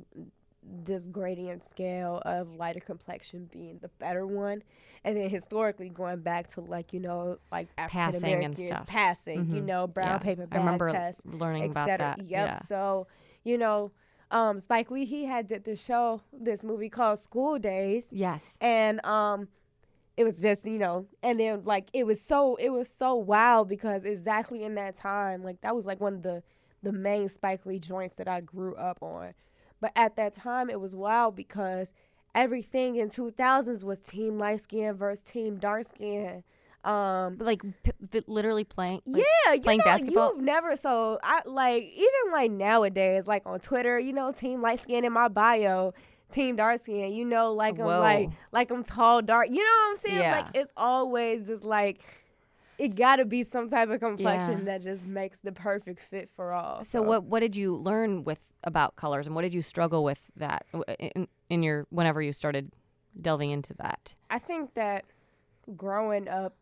[0.71, 4.61] this gradient scale of lighter complexion being the better one,
[5.03, 8.87] and then historically going back to like you know like African Passing and Americans stuff.
[8.87, 9.65] passing, you Mhm.
[9.65, 10.17] know brown Yeah.
[10.19, 12.17] paper I remember test, learning about that.
[12.19, 12.27] Yep.
[12.27, 12.59] Yeah.
[12.59, 13.07] So
[13.43, 13.91] you know,
[14.31, 18.57] um, Spike Lee he had did this show, this movie called School Daze, Yes.
[18.61, 19.47] and um
[20.17, 23.69] it was just you know and then like it was so it was so wild
[23.69, 26.43] because exactly in that time like that was like one of the
[26.83, 29.33] the main spike lee joints that i grew up on
[29.81, 31.93] but at that time it was wild because
[32.35, 36.43] everything in 2000s was team light skin versus team dark skin
[36.83, 39.01] Um, like p- literally playing.
[39.05, 40.33] like- yeah, you playing know, basketball?
[40.35, 44.79] You've never so I like even like nowadays, like on Twitter, you know, team light
[44.79, 45.93] skin in my bio,
[46.29, 47.11] team dark skin.
[47.11, 49.47] You know, like I'm like like I'm tall, dark.
[49.49, 50.19] You know what I'm saying?
[50.19, 50.35] Yeah.
[50.37, 51.99] Like it's always this like.
[52.79, 54.65] It gotta be some type of complexion Yeah.
[54.65, 56.81] that just makes the perfect fit for all.
[56.83, 60.31] So what what did you learn with about colors and what did you struggle with
[60.37, 60.65] that
[60.97, 62.71] in, in your whenever you started
[63.21, 64.15] delving into that?
[64.29, 65.05] I think that
[65.75, 66.55] growing up,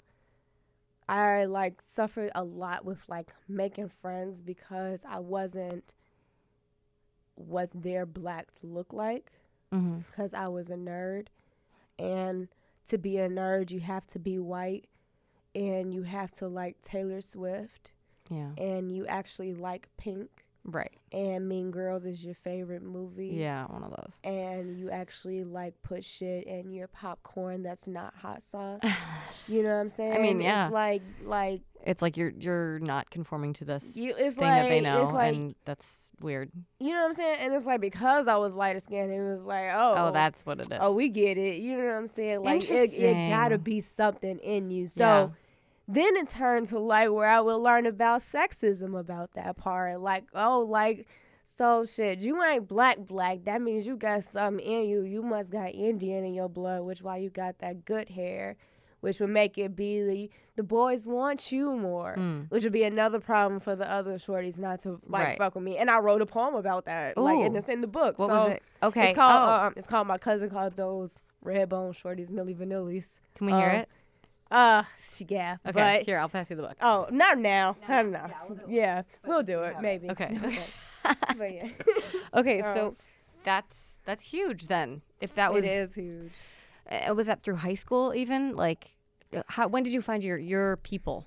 [1.08, 5.93] I like suffered a lot with like making friends because I wasn't
[7.36, 9.32] what their black to look like
[9.73, 9.97] Mm-hmm.
[10.10, 11.27] because I was a nerd.
[11.99, 12.47] And
[12.88, 14.86] to be a nerd, you have to be white
[15.58, 17.91] and you have to like Taylor Swift
[18.30, 18.50] Yeah.
[18.58, 20.30] and you actually like Pink
[20.70, 20.91] Right.
[21.13, 23.30] and Mean Girls is your favorite movie.
[23.30, 24.20] Yeah, one of those.
[24.26, 28.82] and you actually like put shit in your popcorn that's not hot sauce.
[29.50, 30.12] You know what I'm saying?
[30.13, 30.65] I mean, yeah.
[30.65, 34.63] It's like like It's like you're you're not conforming to this you it's thing like
[34.63, 36.52] that they know like and that's weird.
[36.82, 37.38] you know what I'm saying?
[37.39, 40.60] And it's like because I was lighter skinned, it was like, oh Oh, that's what
[40.60, 40.80] it oh, is.
[40.84, 41.62] Oh, we get it.
[41.62, 42.43] You know what I'm saying?
[42.43, 44.86] Like it, it gotta be something in you.
[44.86, 45.30] So Yeah.
[45.88, 50.02] Then it turned to like where I would learn about sexism about that part.
[50.02, 51.08] Like, oh, like
[51.45, 53.45] so shit, you ain't black black.
[53.45, 55.02] That means you got something in you.
[55.04, 58.58] You must got Indian in your blood, which why you got that good hair,
[59.00, 62.15] which would make it be the, the boys want you more.
[62.17, 62.52] Mm.
[62.52, 65.38] Which would be another problem for the other shorties not to like Right.
[65.38, 65.78] fuck with me.
[65.78, 67.17] And I wrote a poem about that.
[67.17, 68.19] Like and it's in the book.
[68.19, 68.63] What so was it?
[68.84, 69.10] Okay.
[69.10, 73.21] it's called oh, um, it's called my cousin called those red bone shorties, Milli Vanillis.
[73.36, 73.89] can we hear um, it?
[74.49, 74.83] Uh,
[75.27, 75.71] yeah, Okay.
[75.99, 76.77] but Here, I'll pass you the book.
[76.81, 77.75] oh, not now.
[77.88, 78.27] I don't know.
[78.67, 80.10] Yeah, we'll do it maybe.
[80.10, 80.38] Okay.
[81.38, 81.69] but yeah,
[82.33, 82.95] Okay, Um, so
[83.43, 85.01] that's that's huge then.
[85.21, 86.31] If that was it is huge.
[86.89, 88.55] uh, was that through high school even?
[88.55, 88.88] Like
[89.36, 91.25] uh, how when did you find your your people?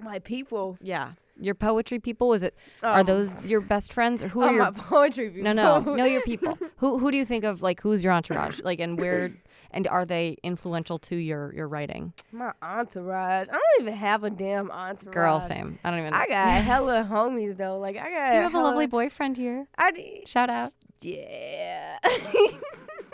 [0.00, 0.78] My people.
[0.82, 1.12] Yeah.
[1.40, 4.52] Your poetry people was it are Um, those your best friends or who Oh, are
[4.52, 5.44] your my poetry people.
[5.54, 5.94] No, no.
[5.94, 6.58] No your people.
[6.78, 8.60] Who who do you think of like who's your entourage?
[8.62, 9.30] Like and where
[9.70, 12.12] and are they influential to your your writing?
[12.32, 13.48] my entourage.
[13.48, 15.14] I don't even have a damn entourage.
[15.14, 15.78] Girl, same.
[15.84, 17.78] I don't even I got hella homies though.
[17.78, 18.34] Like I got.
[18.34, 19.66] You have a lovely boyfriend here.
[19.76, 20.72] I d- Shout out.
[21.00, 21.96] Yeah.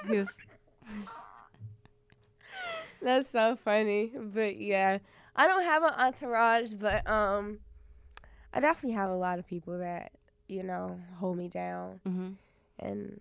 [0.06, 0.28] Who's
[3.02, 4.12] That's so funny.
[4.18, 4.98] But yeah,
[5.36, 7.58] I don't have an entourage, but um,
[8.54, 10.12] I definitely have a lot of people that
[10.48, 12.28] you know hold me down hmm
[12.78, 13.20] and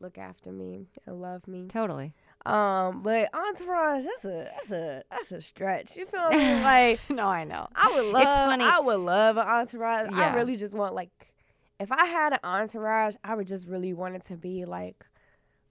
[0.00, 1.68] look after me and love me.
[1.68, 2.12] Totally.
[2.44, 5.96] Um, but entourage, that's a that's a that's a stretch.
[5.96, 6.38] You feel me?
[6.62, 7.68] Like no, I know.
[7.74, 8.64] I would love, It's funny.
[8.64, 10.08] I would love an entourage.
[10.12, 11.10] I really just want like,
[11.78, 15.04] if I had an entourage, I would just really want it to be like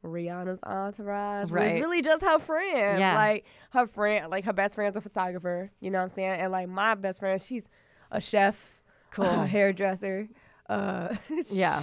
[0.03, 1.51] Rihanna's entourage.
[1.51, 1.71] Right.
[1.71, 2.99] It's really just her friend.
[2.99, 3.15] Yeah.
[3.15, 5.71] Like her friend, like her best friend's a photographer.
[5.79, 6.39] You know what I'm saying?
[6.39, 7.69] And like my best friend, she's
[8.11, 8.81] a chef,
[9.11, 9.25] Cool.
[9.41, 10.29] a hairdresser.
[10.69, 11.15] Uh,
[11.51, 11.79] Yeah.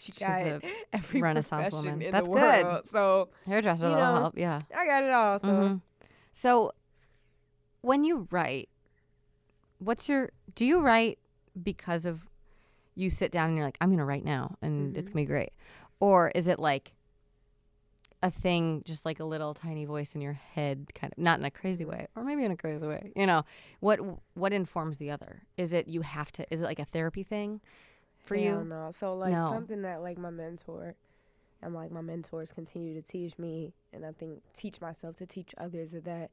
[0.00, 0.60] She She's got a
[0.92, 1.98] every Renaissance woman.
[2.10, 2.64] That's good.
[2.64, 2.84] world.
[2.90, 4.38] So Hairdresser You that'll help.
[4.38, 4.60] Yeah.
[4.76, 5.38] I got it all.
[5.38, 5.80] So Mhm.
[6.32, 6.72] So
[7.82, 8.68] when you write,
[9.78, 11.18] what's your do you write
[11.62, 12.26] because of
[12.94, 15.50] you sit down and you're like, I'm gonna write now and it's gonna be great?
[16.00, 16.92] Or is it like
[18.22, 21.44] a thing just like a little tiny voice in your head kind of not in
[21.46, 23.42] a crazy way or maybe in a crazy way you know
[23.80, 23.98] what
[24.34, 27.62] what informs the other is it you have to is it like a therapy thing
[28.22, 28.90] for Hell you no.
[28.92, 29.48] So like No.
[29.48, 30.94] something that like my mentor
[31.62, 35.54] and like my mentors continue to teach me and I think teach myself to teach
[35.58, 36.30] others that,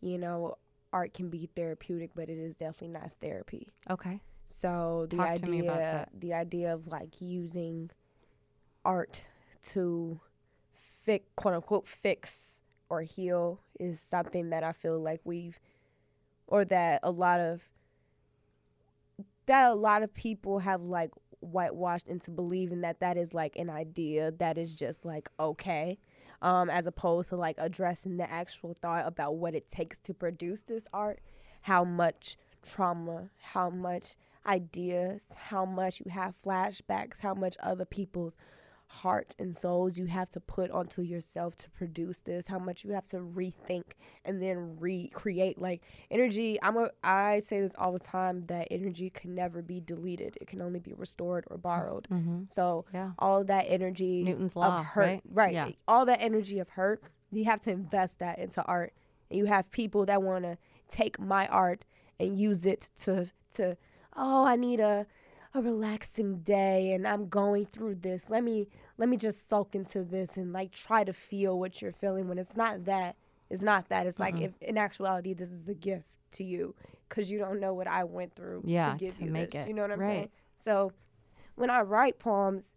[0.00, 0.56] you know,
[0.92, 3.68] art can be therapeutic, but it is definitely not therapy.
[3.90, 7.90] okay So the Talk idea the idea of like using
[8.84, 9.24] art
[9.72, 10.20] to
[11.04, 15.58] fix quote unquote fix or heal is something that I feel like we've
[16.46, 17.62] or that a lot of
[19.46, 23.68] that a lot of people have like whitewashed into believing that that is like an
[23.68, 25.98] idea that is just like okay
[26.40, 30.62] um as opposed to like addressing the actual thought about what it takes to produce
[30.62, 31.20] this art.
[31.62, 38.36] How much trauma how much ideas how much you have flashbacks how much other people's
[38.88, 42.92] heart and souls you have to put onto yourself to produce this how much you
[42.92, 43.84] have to rethink
[44.24, 49.10] and then recreate like energy i'm a i say this all the time that energy
[49.10, 52.42] can never be deleted it can only be restored or borrowed mm-hmm.
[52.46, 55.54] so yeah all that energy Newton's law, of hurt right?
[55.54, 55.70] Yeah.
[55.88, 58.92] all that energy of hurt you have to invest that into art
[59.30, 60.56] and you have people that want to
[60.88, 61.84] take my art
[62.20, 63.76] and use it to to
[64.14, 65.06] oh i need a
[65.54, 68.66] a relaxing day and i'm going through this let me
[68.98, 72.38] let me just soak into this and like try to feel what you're feeling when
[72.38, 73.16] it's not that
[73.50, 74.06] It's not that.
[74.06, 74.44] It's like mm-hmm.
[74.44, 76.74] if in actuality this is a gift to you
[77.08, 79.60] because you don't know what I went through Yeah, to give to you make this.
[79.62, 79.68] it.
[79.68, 80.08] You know what I'm Right.
[80.08, 80.28] saying?
[80.56, 80.92] So
[81.54, 82.74] when I write poems,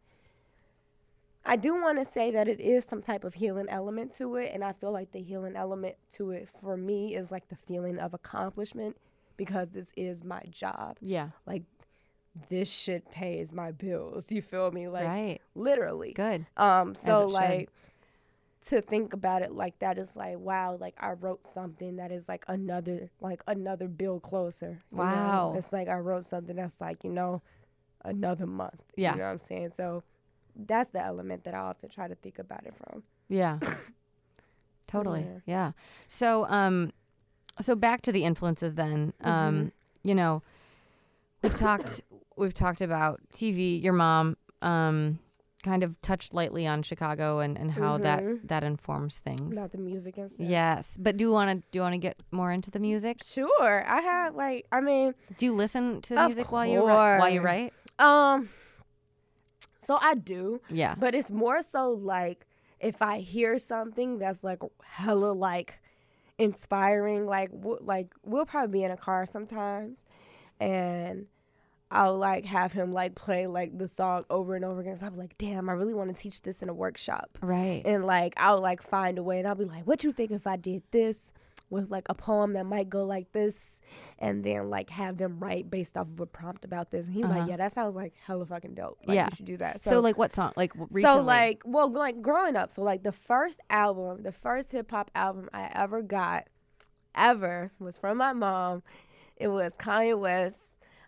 [1.46, 4.52] I do want to say that it is some type of healing element to it,
[4.54, 7.98] and I feel like the healing element to it for me is like the feeling
[7.98, 8.98] of accomplishment
[9.38, 10.98] because this is my job.
[11.02, 11.30] Yeah.
[11.46, 11.64] Like
[12.50, 14.32] this shit pays my bills.
[14.32, 14.88] You feel me?
[14.88, 15.40] Like right.
[15.56, 16.14] literally.
[16.14, 16.46] Good.
[16.58, 17.34] Um, so it should.
[17.34, 17.70] like
[18.68, 22.28] to think about it like that is like wow, like I wrote something that is
[22.28, 24.82] like another like another bill closer.
[24.92, 25.04] you know?
[25.04, 25.54] Wow.
[25.56, 27.42] It's like I wrote something that's like, you know,
[28.04, 28.84] another month.
[28.96, 29.12] Yeah.
[29.12, 29.72] You know what I'm saying?
[29.74, 30.04] So
[30.56, 33.04] that's the element that I often try to think about it from.
[33.30, 33.60] Yeah.
[34.88, 35.22] totally.
[35.22, 35.40] Yeah.
[35.46, 35.72] Yeah.
[36.08, 36.92] So um
[37.62, 39.14] so back to the influences then.
[39.22, 39.30] Mm-hmm.
[39.30, 39.72] Um
[40.04, 40.42] you know,
[41.42, 42.02] we've talked
[42.38, 45.20] we've talked about TV, your mom um
[45.64, 48.02] kind of touched lightly on Chicago and and how Mhm.
[48.04, 49.58] that that informs things.
[49.58, 50.48] About the music and stuff.
[50.48, 53.22] Yes, but do you want to do you want to get more into the music?
[53.24, 53.84] Sure.
[53.88, 57.42] I have like I mean, Do you listen to music while you ri- while you
[57.42, 57.74] write?
[58.00, 58.50] um
[59.82, 60.62] so I do.
[60.70, 60.96] Yeah.
[60.98, 62.46] But it's more so like
[62.80, 65.80] if I hear something that's like hella like
[66.38, 70.06] inspiring, like w- like we'll probably be in a car sometimes,
[70.60, 71.26] and
[71.90, 74.98] I'll like have him like play like the song over and over again.
[74.98, 77.82] So I'm like, damn, I really want to teach this in a workshop, Right.
[77.86, 80.46] and like I'll like find a way, and I'll be like, what you think if
[80.48, 81.34] I did this?
[81.70, 83.82] With like a poem that might go like this,
[84.20, 87.08] and then like have them write based off of a prompt about this.
[87.08, 87.40] And he's Uh-huh.
[87.40, 89.00] like, yeah, that sounds like hella fucking dope.
[89.06, 89.26] Like, Yeah.
[89.30, 89.82] you should do that.
[89.82, 90.54] so, like what song?
[90.56, 91.02] Like recently?
[91.02, 95.12] So like, well, like growing up, so like the first album, the first hip hop
[95.14, 96.48] album I ever got,
[97.16, 98.82] ever was from my mom.
[99.36, 100.60] It was Kanye West,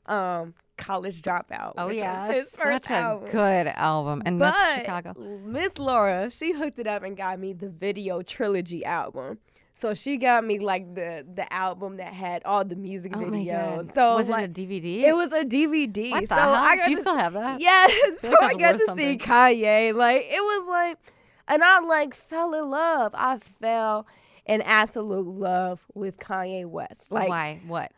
[0.09, 1.73] um, College Dropout.
[1.77, 3.29] Oh yeah, was his first such a album.
[3.31, 5.13] good album, and but that's Chicago.
[5.45, 9.39] Miss Laura, she hooked it up and got me the video trilogy album.
[9.73, 13.93] So she got me like the the album that had all the music Oh videos.
[13.93, 15.03] So was like, it a DVD?
[15.03, 16.11] it was a DVD.
[16.11, 16.53] What the so hell?
[16.53, 17.61] I got Do you to still have that?
[17.61, 18.19] Yes.
[18.19, 19.19] feel So like I got to something.
[19.19, 19.93] see Kanye.
[19.93, 20.97] Like it was like
[21.47, 23.13] and I like fell in love.
[23.15, 24.05] I fell
[24.45, 27.11] in absolute love with Kanye West.
[27.11, 27.61] Like Why?
[27.65, 27.91] What?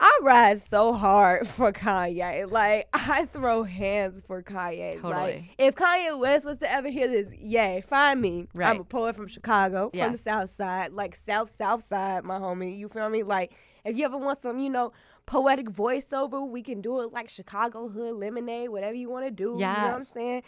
[0.00, 2.50] I ride so hard for Kanye.
[2.50, 5.02] Like I throw hands for Kanye.
[5.02, 8.46] Like if Kanye West was to ever hear this, yay, find me.
[8.54, 8.70] Right.
[8.70, 10.04] I'm a poet from Chicago, Yeah.
[10.04, 12.76] from the South Side, like South South Side, my homie.
[12.76, 13.22] You feel me?
[13.22, 13.52] Like
[13.84, 14.92] if you ever want some, you know,
[15.26, 19.52] poetic voiceover, we can do it like Chicago Hood Lemonade, whatever you want to do.
[19.52, 20.42] You know what I'm saying?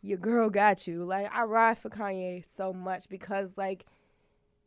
[0.00, 1.04] Your girl got you.
[1.04, 3.84] Like I ride for Kanye so much because like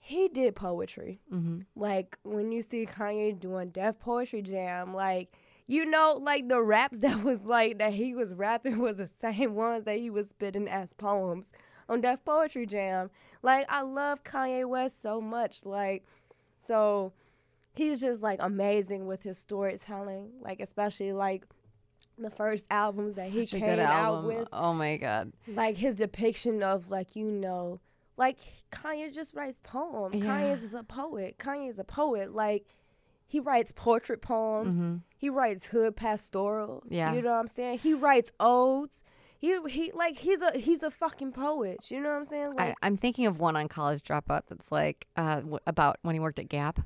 [0.06, 1.20] he did poetry.
[1.34, 1.62] Mm-hmm.
[1.76, 5.34] Like when you see Kanye doing Def Poetry Jam, like
[5.66, 9.56] you know, like the raps that was like that he was rapping was the same
[9.56, 11.52] ones that he was spitting as poems
[11.90, 13.10] on Def Poetry Jam.
[13.42, 15.66] Like I love Kanye West so much.
[15.66, 16.06] Like
[16.60, 17.12] so
[17.74, 20.34] he's just like amazing with his storytelling.
[20.40, 21.48] Like especially like
[22.20, 25.34] the first albums that he Such a came out with Oh my god!
[25.48, 27.80] like his depiction of like you know
[28.18, 28.38] like
[28.72, 30.18] Kanye just writes poems.
[30.20, 30.26] Yeah.
[30.26, 31.38] Kanye is a poet.
[31.38, 32.34] Kanye is a poet.
[32.34, 32.66] Like
[33.28, 34.80] he writes portrait poems.
[34.80, 35.02] Mhm.
[35.18, 36.84] He writes hood pastorals.
[36.92, 37.14] Yeah.
[37.14, 37.80] You know what I'm saying?
[37.80, 39.04] He writes odes.
[39.38, 41.92] He he like he's a he's a fucking poet.
[41.92, 42.54] You know what I'm saying?
[42.58, 46.16] I, Like I'm thinking of one on College Dropout that's like uh, w- about when
[46.16, 46.80] he worked at Gap.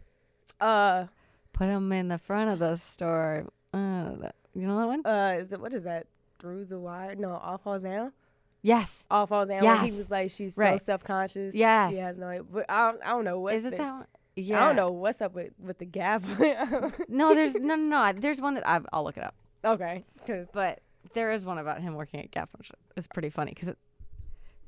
[0.59, 1.05] uh
[1.53, 3.45] Put him in the front of the store.
[3.73, 4.11] Uh,
[4.55, 5.05] you know that one?
[5.05, 6.07] uh is it what is that?
[6.39, 7.15] Through the wire?
[7.15, 8.13] No, all falls down.
[8.61, 9.05] Yes.
[9.09, 9.63] All falls down.
[9.63, 11.55] When he was like she's so self conscious.
[11.55, 11.93] Yes.
[11.93, 12.43] She has no.
[12.43, 13.55] But I don't, I don't know what.
[13.55, 14.05] Is it that one?
[14.35, 14.63] Yeah.
[14.63, 16.23] I don't know what's up with with the gap.
[17.09, 18.13] No, there's no, no, no.
[18.13, 19.35] There's one that I've, I'll look it up.
[19.65, 20.81] okay, because But
[21.13, 23.77] there is one about him working at Gap, which is pretty funny because it,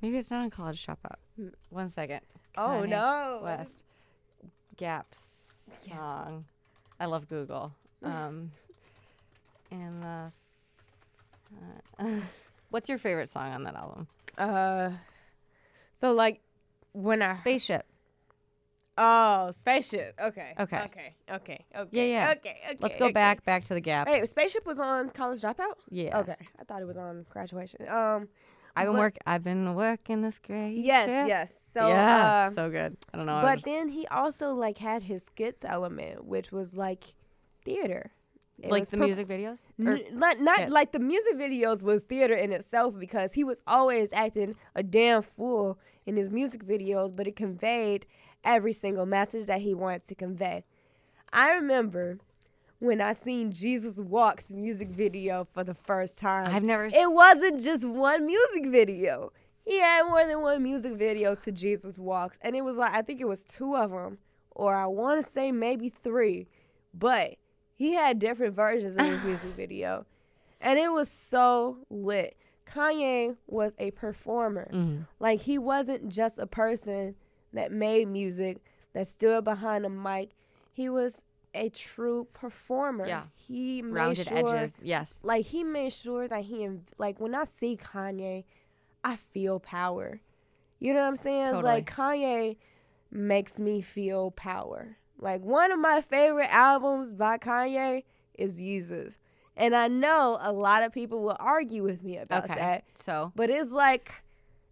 [0.01, 1.15] maybe it's not on College Dropout.
[1.69, 2.21] One second.
[2.58, 3.84] oh Kanye no, West
[4.77, 6.45] Gap song.
[6.99, 7.73] I love Google.
[8.04, 8.49] Um,
[9.69, 10.32] and the.
[11.99, 12.06] Uh,
[12.71, 14.07] what's your favorite song on that album?
[14.38, 14.89] Uh,
[15.93, 16.41] so like
[16.93, 17.86] when I Spaceship.
[18.97, 20.19] oh spaceship.
[20.19, 20.53] Okay.
[20.60, 20.79] Okay.
[20.79, 21.15] Okay.
[21.31, 21.65] Okay.
[21.75, 21.89] Okay.
[21.91, 22.34] Yeah, yeah.
[22.38, 22.60] Okay.
[22.65, 22.77] Okay.
[22.79, 23.13] Let's go okay.
[23.13, 24.07] back back to the Gap.
[24.07, 25.75] Wait, spaceship was on College Dropout.
[25.89, 26.19] Yeah.
[26.19, 27.88] Okay, I thought it was on graduation.
[27.88, 28.27] Um.
[28.73, 29.17] I've been work.
[29.27, 30.77] I've been working this great.
[30.77, 31.07] Yes.
[31.07, 31.27] ship.
[31.27, 31.51] Yes.
[31.73, 31.89] So.
[31.89, 32.47] yeah.
[32.47, 32.95] Uh, so good.
[33.13, 33.41] I don't know.
[33.41, 37.03] But just- then he also like had his skits element, which was like
[37.65, 38.12] theater.
[38.63, 39.66] It like the perf- music videos.
[39.86, 43.62] Or N- not, not like the music videos was theater in itself because he was
[43.68, 48.05] always acting a damn fool in his music videos, but it conveyed
[48.43, 50.64] every single message that he wanted to convey.
[51.34, 52.20] I remember
[52.80, 56.53] when I seen Jesus Walks music video for the first time.
[56.53, 56.86] I've never.
[56.86, 59.32] it wasn't just one music video.
[59.66, 63.01] he had more than one music video to Jesus Walks, and it was like I
[63.03, 64.18] think it was two of them,
[64.51, 66.47] or I want to say maybe three,
[66.93, 67.36] but
[67.82, 70.05] he had different versions of his music video,
[70.61, 72.38] and it was so lit.
[72.67, 74.69] Kanye was a performer.
[74.71, 75.01] Mm-hmm.
[75.19, 77.15] Like he wasn't just a person
[77.53, 78.59] that made music
[78.93, 80.29] that stood behind a mic.
[80.71, 81.25] He was
[81.55, 83.07] a true performer.
[83.07, 83.23] Yeah.
[83.34, 84.79] He made Rounded sure, edges.
[84.84, 85.19] Yes.
[85.23, 86.69] Like he made sure that he
[86.99, 88.43] like when I see Kanye,
[89.03, 90.21] I feel power.
[90.79, 91.47] You know what I'm saying?
[91.47, 91.63] Totally.
[91.63, 92.57] Like Kanye
[93.09, 94.97] makes me feel power.
[95.22, 98.03] Like one of my favorite albums by Kanye
[98.38, 99.17] is Yeezus.
[99.55, 102.55] And I know a lot of people will argue with me about Okay.
[102.55, 102.84] that.
[102.95, 104.11] So But it's like,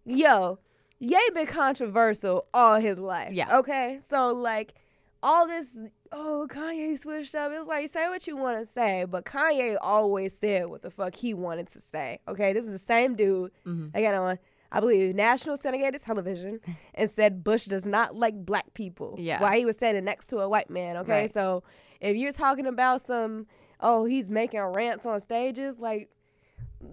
[0.04, 0.58] yo,
[0.98, 3.32] Ye been controversial all his life.
[3.32, 3.58] Yeah.
[3.60, 4.00] Okay.
[4.06, 4.74] So like,
[5.22, 5.78] all this,
[6.12, 7.52] oh Kanye switched up.
[7.54, 11.14] It's like say what you want to say, but Kanye always said what the fuck
[11.14, 12.18] he wanted to say.
[12.28, 12.52] Okay.
[12.52, 13.50] This is the same dude.
[13.66, 13.90] Mhm.
[13.94, 14.38] I got on.
[14.72, 16.60] I believe national syndicated television
[16.94, 19.16] and said Bush does not like black people.
[19.18, 19.40] Yeah.
[19.40, 20.96] While he was standing next to a white man.
[20.98, 21.22] Okay.
[21.22, 21.32] Right.
[21.32, 21.62] So
[22.00, 23.46] if you're talking about some,
[23.80, 26.08] oh, he's making rants on stages, like,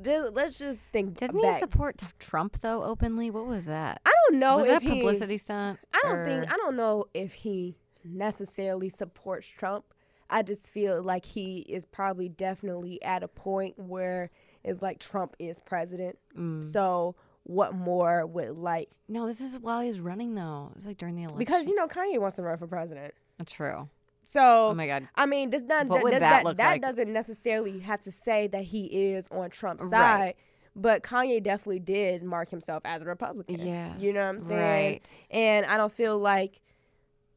[0.02, 1.56] just, let's just think didn't back.
[1.56, 3.30] he support Trump though openly?
[3.30, 4.02] What was that?
[4.06, 5.80] I don't know was if that a he, publicity stunt?
[5.94, 9.86] I don't or- think I don't know if he necessarily supports Trump.
[10.30, 14.30] I just feel like he is probably definitely at a point where
[14.64, 16.18] it's like Trump is president.
[16.38, 16.66] Mm.
[16.66, 17.16] So
[17.50, 20.72] what more would like No, this is while he's running though.
[20.76, 21.40] It's like during the election.
[21.40, 23.14] because you know Kanye wants to run for president.
[23.38, 23.88] That's true.
[24.26, 25.08] So Oh my god.
[25.16, 26.82] I mean, does not What would that that look that like?
[26.82, 29.92] doesn't necessarily have to say that he is on Trump's Right.
[29.92, 30.34] side.
[30.76, 33.66] But Kanye definitely did mark himself as a Republican.
[33.66, 33.98] Yeah.
[33.98, 34.92] You know what I'm saying?
[34.94, 35.10] Right.
[35.32, 36.62] And I don't feel like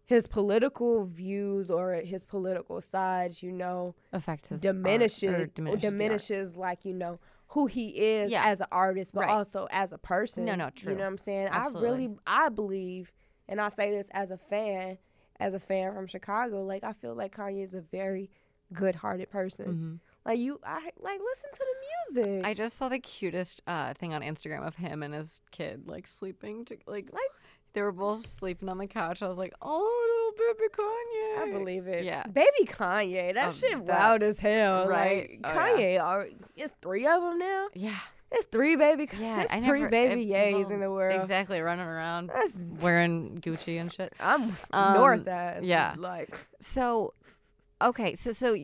[0.04, 5.54] his political views or his political sides, you know, Affect his art, diminishes or diminishes.
[5.54, 5.92] the art.
[5.92, 7.20] diminishes like, you know,
[7.50, 8.44] who he is Yeah.
[8.46, 9.30] as an artist, but Right.
[9.30, 10.44] also as a person.
[10.44, 10.92] No, no, true.
[10.92, 11.48] You know what I'm saying?
[11.50, 11.88] Absolutely.
[11.88, 13.12] I really I believe,
[13.48, 14.98] and I say this as a fan,
[15.38, 18.30] as a fan from Chicago, like I feel like Kanye is a very
[18.72, 20.00] good hearted person.
[20.00, 20.10] Mhm.
[20.24, 21.58] Like you I like listen to
[22.14, 22.46] the music.
[22.46, 26.06] I just saw the cutest uh, thing on Instagram of him and his kid like
[26.06, 27.22] sleeping to like like
[27.72, 29.22] they were both sleeping on the couch.
[29.22, 31.38] I was like, oh, little baby Kanye.
[31.42, 32.04] I believe it.
[32.04, 32.24] Yeah.
[32.26, 33.34] Baby Kanye.
[33.34, 34.86] That Um, shit that- wild as hell.
[34.88, 35.30] right?
[35.30, 35.98] Like, Oh, yeah.
[35.98, 37.68] Kanye, are, it's three of them now?
[37.74, 37.96] Yeah.
[38.30, 39.38] There's three baby Yeah.
[39.38, 41.20] There's I three never- baby it- yays in the world.
[41.20, 44.12] Exactly, running around That's wearing Gucci and shit.
[44.20, 45.64] I'm Um, north ass.
[45.64, 45.94] yeah.
[45.98, 47.14] Like So,
[47.82, 48.56] okay, so so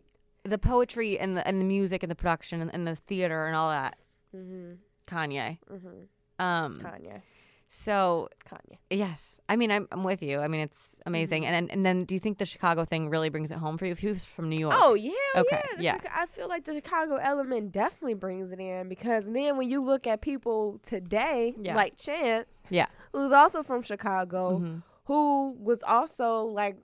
[0.45, 3.57] the poetry and the and the music and the production and, and the theater and
[3.57, 3.99] all that,
[4.31, 4.75] hmm
[5.09, 5.59] Kanye.
[5.69, 6.05] hmm
[6.39, 6.79] Um.
[6.81, 7.23] Kanye.
[7.69, 8.79] So Kanye.
[8.91, 10.39] yes, I mean I'm I'm with you.
[10.39, 11.43] I mean it's amazing.
[11.43, 11.55] Mm-hmm.
[11.55, 13.93] And and then do you think the Chicago thing really brings it home for you?
[13.93, 14.77] If he was from New York.
[14.79, 15.95] Oh yeah, Okay, yeah.
[15.97, 19.83] Chica- I feel like the Chicago element definitely brings it in because then when you
[19.83, 21.75] look at people today, Yeah.
[21.75, 22.87] like Chance, Yeah.
[23.13, 24.83] who's also from Chicago, Mhm.
[25.07, 26.77] who was also like,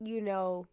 [0.00, 0.66] you know,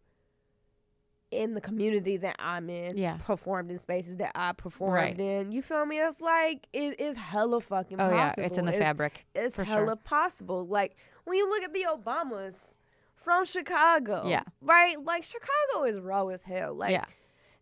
[1.30, 3.18] in the community that I'm in, Yeah.
[3.18, 5.18] performed in spaces that I performed Right.
[5.20, 5.52] in.
[5.52, 5.98] You feel me?
[5.98, 9.26] It's like it is hella fucking Oh yeah, it's in the It's- fabric.
[9.34, 9.96] It's hella sure.
[9.96, 10.66] possible.
[10.66, 12.76] Like when you look at the Obamas
[13.14, 14.42] from Chicago, Yeah.
[14.60, 15.02] right?
[15.04, 16.74] Like Chicago is raw as hell.
[16.74, 17.04] Like yeah.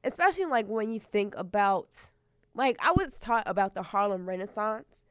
[0.05, 2.11] especially like when you think about
[2.55, 5.05] like I was taught about the Harlem Renaissance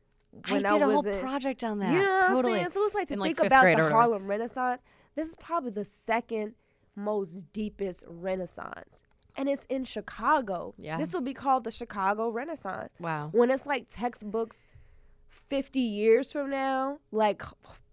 [0.50, 1.94] when I did a whole in, project on that.
[1.94, 2.54] You know what totally.
[2.54, 2.70] I'm saying?
[2.72, 3.90] So it's like to In, like, think fifth about the.
[3.92, 4.82] Harlem Renaissance.
[5.16, 6.56] This is probably the second
[6.98, 9.04] most deepest Renaissance.
[9.38, 10.74] And it's in Chicago.
[10.78, 10.98] Yeah.
[10.98, 12.92] This will be called the Chicago Renaissance.
[13.00, 13.30] Wow.
[13.32, 14.68] When it's like textbooks
[15.30, 17.44] 50 years from now, like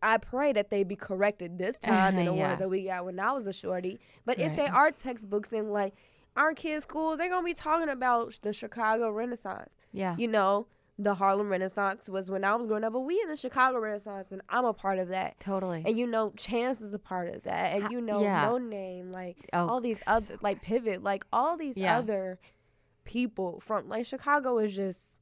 [0.02, 2.48] I pray that they be corrected this time than the Yeah.
[2.48, 3.98] ones that we got when I was a shorty.
[4.24, 5.94] But if they are textbooks in like
[6.36, 9.70] our kids' schools, they're gonna be talking about the Chicago Renaissance.
[9.92, 10.16] Yeah.
[10.18, 10.66] You know,
[10.98, 14.30] the Harlem Renaissance was when I was growing up, but we in the Chicago Renaissance,
[14.30, 15.40] and I'm a part of that.
[15.40, 15.82] totally.
[15.84, 18.46] And you know, Chance is a part of that, and you know, yeah.
[18.46, 21.98] Noname, like Oh, all these other, like Pivot, like all these Yeah.
[21.98, 22.38] other
[23.04, 25.20] people from like Chicago is just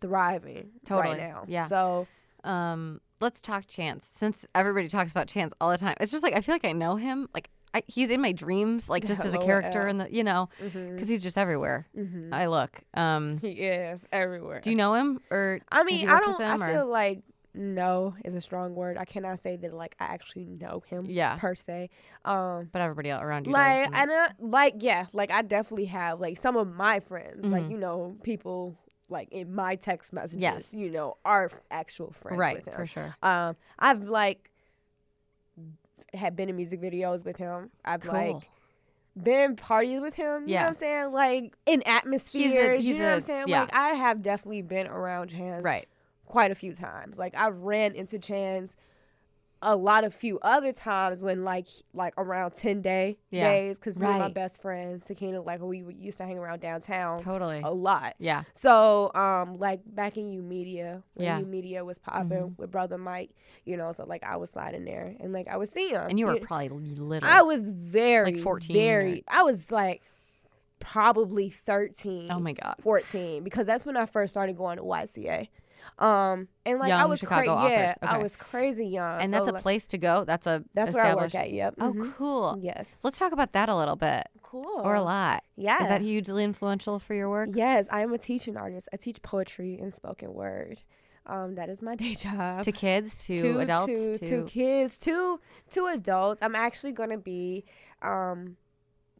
[0.00, 1.16] thriving Totally.
[1.16, 1.44] right now.
[1.46, 1.66] Yeah.
[1.68, 2.06] So
[2.44, 6.34] um let's talk chance since everybody talks about chance all the time it's just like
[6.34, 9.32] i feel like i know him like I, he's in my dreams like just as
[9.34, 9.88] a character Al.
[9.88, 12.28] in the you know because he's just everywhere mhm.
[12.32, 14.60] i look um he is everywhere.
[14.60, 16.38] do you know him or I mean, I don't.
[16.38, 17.22] with I or- feel like
[17.54, 18.96] no is a strong word.
[18.96, 21.04] I cannot say that like I actually know him.
[21.06, 21.36] Yeah.
[21.36, 21.90] Per se.
[22.24, 22.70] Um.
[22.72, 26.38] but everybody around you like and- and uh, like yeah like i definitely have like
[26.38, 27.70] some of my friends like Mhm.
[27.72, 28.76] you know people
[29.10, 30.72] like in my text messages Yes.
[30.74, 34.50] you know are actual friends right with him for sure um i've like
[36.14, 38.50] had been in music videos with him i've cool like
[39.22, 40.62] been parties with him you know Yeah.
[40.62, 43.60] what i'm saying like in atmospheres he's you know what i'm saying yeah.
[43.62, 45.86] like i have definitely been around hands right
[46.24, 47.18] quite a few times.
[47.18, 48.74] Like I've ran into Chance
[49.64, 53.52] a lot of few other times when like like around 10 day Yeah.
[53.52, 57.20] days because me and my best friend Sakina like we used to hang around downtown
[57.20, 57.60] Totally.
[57.64, 58.14] a lot.
[58.18, 58.42] Yeah.
[58.54, 61.40] So, um, like back in YOUmedia, when Yeah.
[61.40, 63.30] YOUmedia was popping with brother Mike,
[63.64, 66.06] you know, so like I was sliding there and like I would see him.
[66.10, 66.42] And you were Yeah.
[66.44, 67.28] probably little.
[67.30, 69.24] I was very, like 14 very.
[69.28, 70.02] I was like
[70.80, 72.28] probably thirteen.
[72.30, 72.74] oh my god.
[72.80, 75.48] 14 because that's when I first started going to YCA.
[75.98, 77.72] Um, and like I was Chicago crazy.
[77.74, 78.08] Yeah, authors.
[78.08, 79.20] I was crazy young.
[79.20, 80.24] And so, that's a like, place to go.
[80.24, 81.50] That's a That's where I work at.
[81.50, 81.74] Yep.
[81.80, 82.14] Oh, mhm.
[82.16, 82.58] cool.
[82.60, 82.98] Yes.
[83.02, 84.80] Let's talk about that a little bit, Cool.
[84.84, 85.44] or a lot.
[85.56, 85.82] Yeah.
[85.82, 87.50] Is that hugely influential for your work?
[87.52, 88.88] Yes, I am a teaching artist.
[88.92, 90.82] I teach poetry and spoken word.
[91.26, 92.62] Um, that is my day job.
[92.64, 96.42] To kids, to, to adults, to, to, to kids, to to adults.
[96.42, 97.64] I'm actually going to be
[98.02, 98.56] um,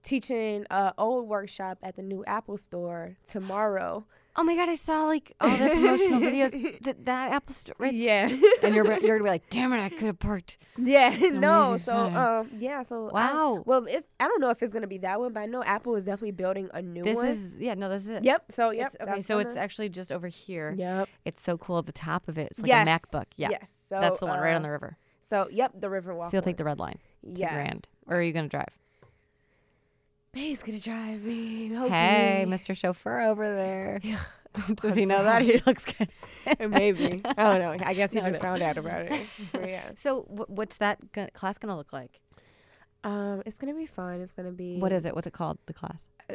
[0.03, 4.07] teaching a old workshop at the new Apple store tomorrow.
[4.35, 6.53] Oh my god, I saw like all the promotional videos.
[6.83, 7.93] That that Apple Store, right?
[7.93, 8.29] Yeah,
[8.63, 10.57] And you're you're gonna be like, damn it, I could have parked.
[10.79, 11.77] yeah, no.
[11.77, 13.63] So um, yeah, so I- Wow.
[13.67, 15.63] well, it's I don't know if it's going to be that one, but I know
[15.63, 17.27] Apple is definitely building a new This one.
[17.27, 18.25] This is yeah, no, this is it.
[18.25, 18.51] Yep.
[18.51, 18.95] So yep.
[18.95, 20.75] It's- okay, so it's gonna- actually just over here.
[20.79, 21.09] Yep.
[21.27, 22.49] It's so cool at the top of it.
[22.53, 22.87] It's like yes.
[22.87, 23.27] a MacBook.
[23.37, 23.71] Yeah, Yes.
[23.89, 24.97] So that's the one right uh, on the river.
[25.21, 26.25] So yep, the Riverwalk.
[26.31, 26.99] So you'll take the red line
[27.35, 27.55] to yeah.
[27.55, 28.77] Grand, or are you gonna drive?
[30.33, 31.69] Bae's gonna drive me.
[31.69, 32.45] Hey.
[32.49, 32.77] Mr.
[32.77, 34.01] Chauffeur over there.
[34.13, 34.19] Yeah.
[34.75, 35.41] Does he know that?
[35.41, 36.11] He looks good.
[36.61, 37.23] Maybe.
[37.25, 37.87] I don't know.
[37.87, 38.51] I guess he No, just no.
[38.51, 39.27] found out about it.
[39.67, 39.81] Yeah.
[39.95, 42.21] So wh- what's that go- class gonna look like?
[43.03, 44.21] Um, it's gonna be fun.
[44.21, 44.79] It's gonna be.
[44.79, 45.15] What is it?
[45.15, 45.57] What's it called?
[45.65, 46.07] The class?
[46.29, 46.35] Uh,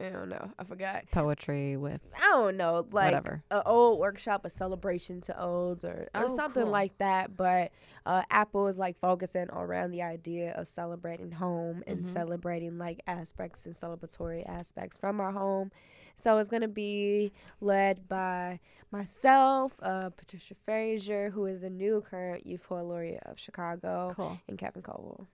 [0.00, 0.50] I don't know.
[0.58, 1.04] I forgot.
[1.10, 2.86] Poetry with I don't know.
[2.92, 3.42] Like whatever.
[3.50, 6.70] an old workshop, a celebration to olds, or, or Oh, something cool.
[6.72, 7.36] like that.
[7.36, 7.72] But
[8.06, 12.06] uh, Apple is like focusing around the idea of celebrating home and Mhm.
[12.06, 15.72] celebrating like aspects and celebratory aspects from our home.
[16.14, 18.60] So it's gonna be led by
[18.92, 24.38] myself, uh, Patricia Frazier, who is the new current Youth Poet Laureate of Chicago, Cool.
[24.48, 25.26] and Kevin Coval.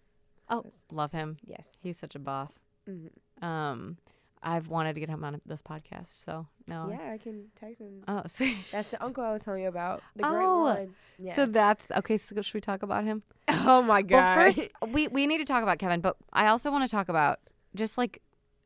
[0.48, 1.36] Oh, love him.
[1.46, 1.78] Yes.
[1.82, 2.64] He's such a boss.
[2.88, 3.10] Mhm.
[3.42, 3.96] Um,
[4.44, 6.88] I've wanted to get him on this podcast, so no.
[6.90, 8.02] Yeah, I can text him.
[8.06, 8.58] Oh, sweet.
[8.70, 10.02] That's the uncle I was telling you about.
[10.14, 10.94] The great Oh, one.
[11.18, 11.34] Yes.
[11.34, 12.16] So that's okay.
[12.16, 13.22] So should we talk about him?
[13.48, 14.16] oh my god.
[14.16, 17.08] Well, first we we need to talk about Kevin, but I also want to talk
[17.08, 17.40] about
[17.74, 18.20] just like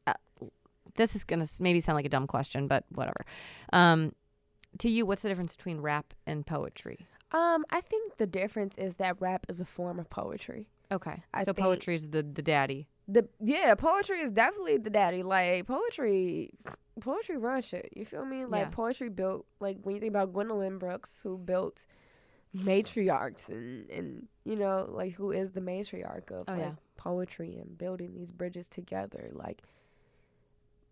[0.07, 0.15] uh,
[0.97, 3.25] this is gonna maybe sound like a dumb question, but whatever.
[3.73, 4.13] Um,
[4.79, 7.07] to you, what's the difference between rap and poetry?
[7.33, 10.69] um, I think the difference is that rap is a form of poetry.
[10.91, 12.89] Okay, I so poetry is the the daddy.
[13.11, 15.23] The yeah, poetry is definitely the daddy.
[15.23, 16.51] Like poetry,
[17.01, 17.89] poetry runs shit.
[17.97, 18.45] You feel me?
[18.45, 18.71] Like Yeah.
[18.71, 19.47] poetry built.
[19.61, 21.87] Like when you think about Gwendolyn Brooks, who built
[22.57, 26.73] matriarchs and and you know like who is the matriarch of Oh, like yeah.
[26.97, 29.31] poetry and building these bridges together.
[29.33, 29.63] Like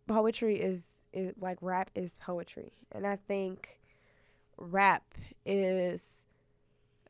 [0.06, 3.80] poetry is is like rap is poetry, and I think
[4.56, 5.14] rap
[5.44, 6.24] is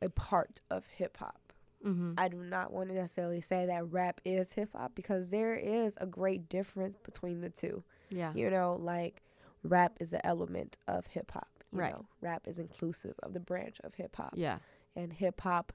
[0.01, 1.46] a part of hip hop.
[1.85, 2.13] Mm-hmm.
[2.17, 5.95] I do not want to necessarily say that rap is hip hop because there is
[6.01, 7.83] a great difference between the two.
[8.09, 8.31] Yeah.
[8.35, 9.21] You know, like
[9.63, 11.47] rap is an element of hip hop.
[11.71, 11.91] Right.
[11.93, 14.59] know, rap is inclusive of the branch of hip hop, Yeah.
[14.95, 15.73] and hip hop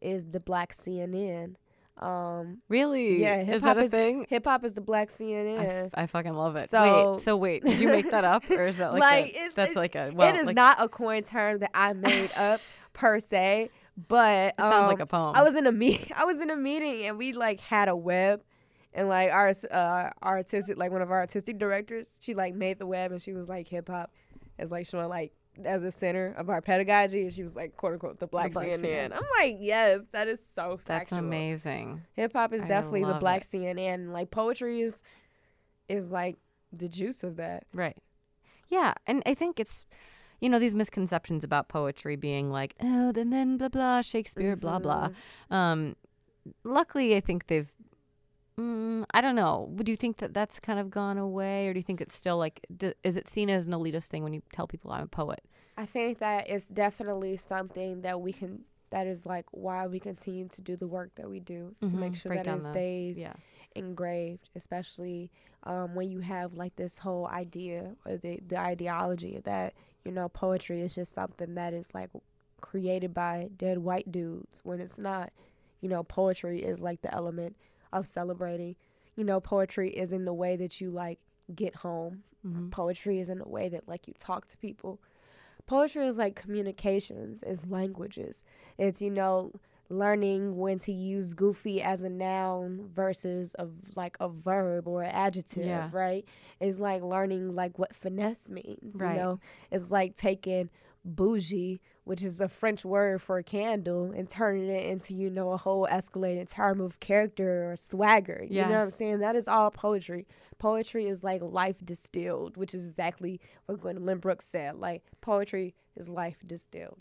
[0.00, 1.56] is the black CNN.
[2.00, 3.20] Um, Really?
[3.20, 4.26] Yeah, Is hip-hop that a is- thing?
[4.30, 5.58] hip hop is the black CNN.
[5.86, 6.70] f- I fucking love it.
[6.70, 9.48] So- wait, so wait, did you make that up, or is that like, Like, a,
[9.54, 12.60] that's like a well, it is like, not a coin term that I made up
[12.94, 15.36] per se, but It sounds like um, a poem.
[15.36, 16.10] I was in a meet.
[16.16, 18.42] I was in a meeting, and we like had a web,
[18.94, 22.78] and like our uh, our artistic, like one of our artistic directors, she like made
[22.78, 24.10] the web, and she was like hip hop,
[24.58, 25.32] as like showing like
[25.64, 28.68] as a center of our pedagogy, and she was like quote unquote the black, Black
[28.68, 29.10] CNN.
[29.10, 29.12] CNN.
[29.14, 31.18] I'm like, yes, that is so that's factual.
[31.18, 32.02] amazing.
[32.14, 33.46] Hip hop is I definitely the black it.
[33.46, 34.12] CNN.
[34.12, 35.02] Like poetry is
[35.88, 36.36] is like
[36.72, 37.64] the juice of that.
[37.74, 37.96] Right.
[38.68, 39.84] Yeah, and I think it's
[40.42, 44.78] you know these misconceptions about poetry being like oh then then blah blah Shakespeare blah
[44.78, 45.08] blah.
[45.50, 45.54] Mhm.
[45.56, 45.96] Um,
[46.64, 47.72] luckily I think they've.
[48.58, 49.72] Mm, I don't know.
[49.82, 52.36] Do you think that that's kind of gone away, or do you think it's still
[52.36, 52.66] like?
[52.76, 55.40] D- is it seen as an elitist thing when you tell people I'm a poet?
[55.78, 58.64] I think that it's definitely something that we can.
[58.90, 62.14] That is like why we continue to do the work that we do to make
[62.14, 63.32] sure break that it the- stays Yeah.
[63.74, 65.30] engraved, especially
[65.62, 69.72] um, when you have like this whole idea or the the ideology that
[70.04, 72.10] you know poetry is just something that is like
[72.62, 75.30] created by dead white dudes when it's not.
[75.82, 77.56] You know, poetry is like the element
[77.92, 78.76] of celebrating.
[79.16, 81.18] You know, poetry is in the way that you like
[81.54, 82.22] get home.
[82.46, 82.70] Mm-hmm.
[82.70, 85.00] Poetry is in the way that like you talk to people.
[85.66, 88.44] Poetry is like communications, is languages.
[88.78, 89.52] It's you know
[89.88, 95.10] learning when to use goofy as a noun versus a like a verb or an
[95.10, 95.90] adjective, Yeah.
[95.92, 96.26] right?
[96.60, 98.96] It's like learning like what finesse means.
[99.00, 99.16] Right.
[99.16, 100.70] You know, it's like taking
[101.04, 105.50] bougie, which is a French word for a candle, and turning it into you know
[105.50, 108.44] a whole escalated term of character or swagger.
[108.48, 109.18] You know what I'm saying?
[109.18, 110.26] That is all poetry.
[110.58, 114.76] Poetry is like life distilled, which is exactly what Gwendolyn Brooks said.
[114.76, 117.00] Like poetry is life distilled,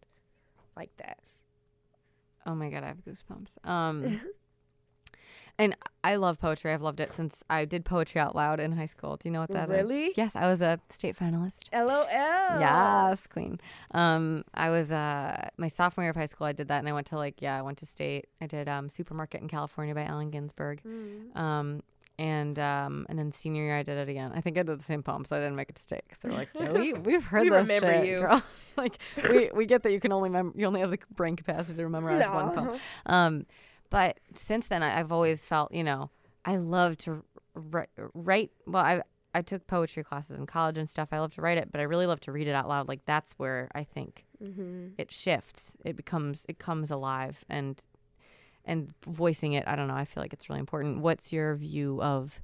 [0.76, 1.20] like that.
[2.46, 3.68] Oh my god, I have goosebumps.
[3.68, 4.20] Um,
[5.60, 6.74] and I love poetry.
[6.74, 9.18] I've loved it since I did poetry out loud in high school.
[9.18, 9.90] Do you know what that is?
[9.90, 10.12] Really?
[10.16, 11.72] Yes, I was a state finalist.
[11.72, 12.60] LOL.
[12.60, 13.60] Yes, queen.
[13.92, 16.48] Um, I was uh my sophomore year of high school.
[16.48, 18.28] I did that, and I went to like yeah, I went to state.
[18.42, 20.82] I did um supermarket in California by Allen Ginsberg.
[20.84, 21.36] Mm.
[21.38, 21.84] Um,
[22.22, 24.32] and um, and then senior year I did it again.
[24.36, 26.20] I think I did the same poem, so I didn't make it to state because
[26.20, 28.42] they're like, yeah, we we've heard We this remember shit, you." girl.
[28.78, 28.98] like
[29.30, 31.90] we we get that you can only mem- you only have the brain capacity to
[31.90, 32.80] memorize one poem.
[33.08, 33.46] Um,
[33.90, 36.10] but since then, I, I've always felt, you know,
[36.46, 37.24] I love to
[37.56, 37.90] write.
[38.14, 39.02] write well, I
[39.34, 41.10] I took poetry classes in college and stuff.
[41.12, 42.88] I love to write it, but I really love to read it out loud.
[42.88, 44.88] Like that's where I think Mm-hmm.
[44.98, 45.78] it shifts.
[45.86, 47.80] It becomes it comes alive and
[48.66, 49.64] and voicing it.
[49.68, 49.96] I don't know.
[49.96, 51.00] I feel like it's really important.
[51.02, 52.42] What's your view of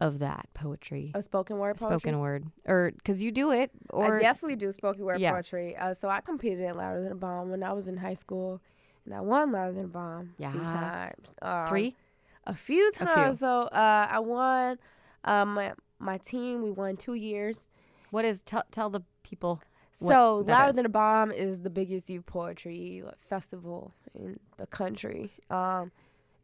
[0.00, 1.98] of that poetry, A spoken word poetry.
[1.98, 5.32] spoken word, or because you do it, or I definitely do spoken word Yeah.
[5.32, 5.76] poetry.
[5.76, 8.60] Uh, so I competed in Louder Than a Bomb when I was in high school,
[9.04, 11.34] and I won Louder Than a Bomb a few times.
[11.42, 11.96] Um, three.
[12.44, 13.06] A few few.
[13.06, 13.40] times.
[13.40, 14.78] So uh, I won.
[15.24, 17.68] Um, my, my team, we won two years.
[18.10, 19.60] What is tell tell the people
[19.92, 20.74] So Louder.
[20.74, 25.32] Than a Bomb is the biggest youth poetry festival in the country.
[25.50, 25.92] Um,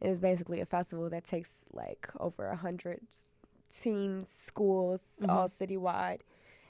[0.01, 3.29] it is basically a festival that takes like over a hundred s-
[3.71, 6.19] teams, schools, all citywide,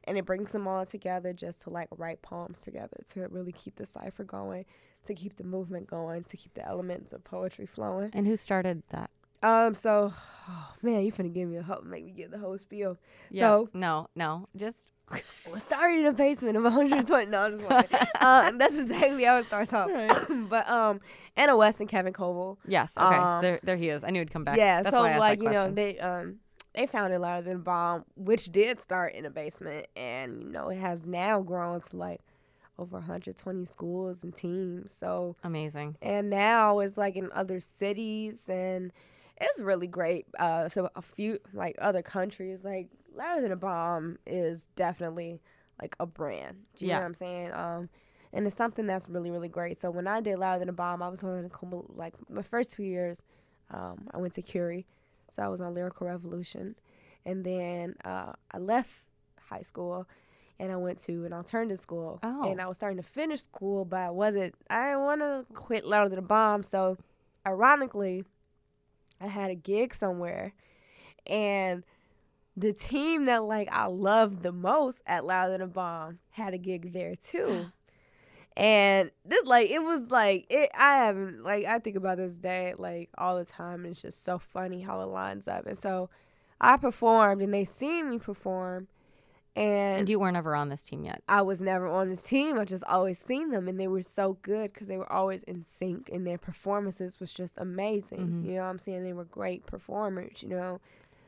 [0.05, 3.75] and it brings them all together just to like write poems together to really keep
[3.75, 4.65] the cipher going,
[5.05, 8.11] to keep the movement going, to keep the elements of poetry flowing.
[8.13, 9.09] and who started that?
[9.43, 10.13] Um, so
[10.49, 12.97] oh, man, you finna give me a whole, make me get the whole spiel.
[13.29, 13.41] Yeah.
[13.41, 17.27] So no, no, just It started in a basement of 120.
[17.27, 17.69] no, I'm just
[18.21, 19.89] uh, that's exactly how it starts off.
[20.49, 20.99] but um,
[21.37, 22.57] Anna West and Kevin Coval.
[22.67, 22.93] yes.
[22.97, 24.03] Okay, so Um, there, there he is.
[24.03, 24.57] I knew he'd come back.
[24.57, 26.37] Yeah, That's so why I asked like you know they um
[26.73, 30.69] they founded Louder Than a Bomb, which did start in a basement, and you know
[30.69, 32.19] it has now grown to like
[32.77, 34.91] over 120 schools and teams.
[34.91, 35.95] So Amazing.
[36.01, 38.91] and now it's like in other cities and
[39.39, 44.17] it's really great uh so a few like other countries like louder than a bomb
[44.25, 45.41] is definitely
[45.81, 46.95] like a brand do you Yeah.
[46.95, 47.89] know what i'm saying um
[48.33, 51.01] and it's something that's really really great so when i did louder than a bomb
[51.01, 51.49] i was on
[51.95, 53.23] like my first two years
[53.71, 54.85] um i went to curie
[55.29, 56.75] so i was on lyrical revolution
[57.25, 59.05] and then uh i left
[59.49, 60.07] high school
[60.57, 62.17] and I went to an alternative school.
[62.23, 62.49] Oh.
[62.49, 64.55] And I was starting to finish school, but I wasn't.
[64.69, 66.63] I didn't want to quit louder than a bomb.
[66.63, 66.97] So,
[67.45, 68.23] ironically,
[69.19, 70.53] I had a gig somewhere,
[71.27, 71.83] and
[72.57, 76.57] the team that like I loved the most at Louder Than a Bomb had a
[76.57, 77.67] gig there too.
[78.57, 82.73] And this, like it was like it I haven't like I think about this day
[82.77, 85.65] like all the time and it's just so funny how it lines up.
[85.67, 86.09] And so
[86.61, 88.87] I performed and they seen me perform
[89.57, 91.21] and, And you weren't ever on this team yet.
[91.27, 92.57] I was never on this team.
[92.59, 95.63] I just always seen them, and they were so good because they were always in
[95.63, 98.19] sync, and their performances was just amazing.
[98.43, 98.45] Mhm.
[98.45, 100.43] You know, what I'm saying they were great performers.
[100.43, 100.81] You know,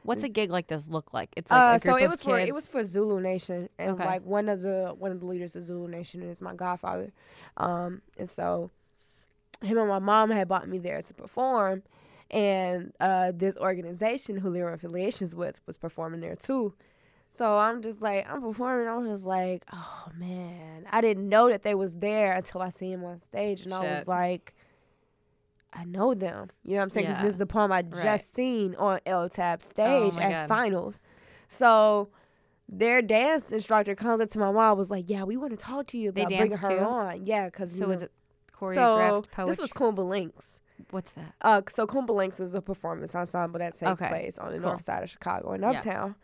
[0.08, 1.30] What's a gig like this look like?
[1.36, 4.06] It's like uh, a so it was for it was for Zulu Nation, and Okay.
[4.06, 7.12] like one of the one of the leaders of Zulu Nation is my godfather,
[7.58, 8.72] um, and so
[9.62, 11.84] him and my mom had brought me there to perform,
[12.32, 16.74] and uh, this organization who they were affiliations with was performing there too.
[17.28, 18.88] So I'm just like I'm performing.
[18.88, 22.70] I was just like, oh man, I didn't know that they was there until I
[22.70, 24.54] see him on stage, and I was like.
[25.74, 26.50] I know them.
[26.64, 27.08] You know what I'm saying?
[27.08, 27.22] 'Cause Yeah.
[27.24, 28.04] this is the poem I Right.
[28.04, 30.48] just seen on LTAB stage my at God.
[30.48, 31.02] finals.
[31.48, 32.10] So
[32.70, 35.88] their dance instructor comes up to my mom was like, "Yeah, we want to talk
[35.88, 36.80] to you about bringing her too?
[36.80, 38.12] on." Yeah, because So is it
[38.52, 39.52] so choreographed poetry?
[39.52, 40.60] this was Kuumba Lynx.
[40.92, 41.34] What's that?
[41.42, 44.70] Uh, so Kuumba Lynx was a performance ensemble that takes Okay, place on the cool.
[44.70, 45.72] north side of Chicago in Yeah.
[45.72, 46.16] Uptown,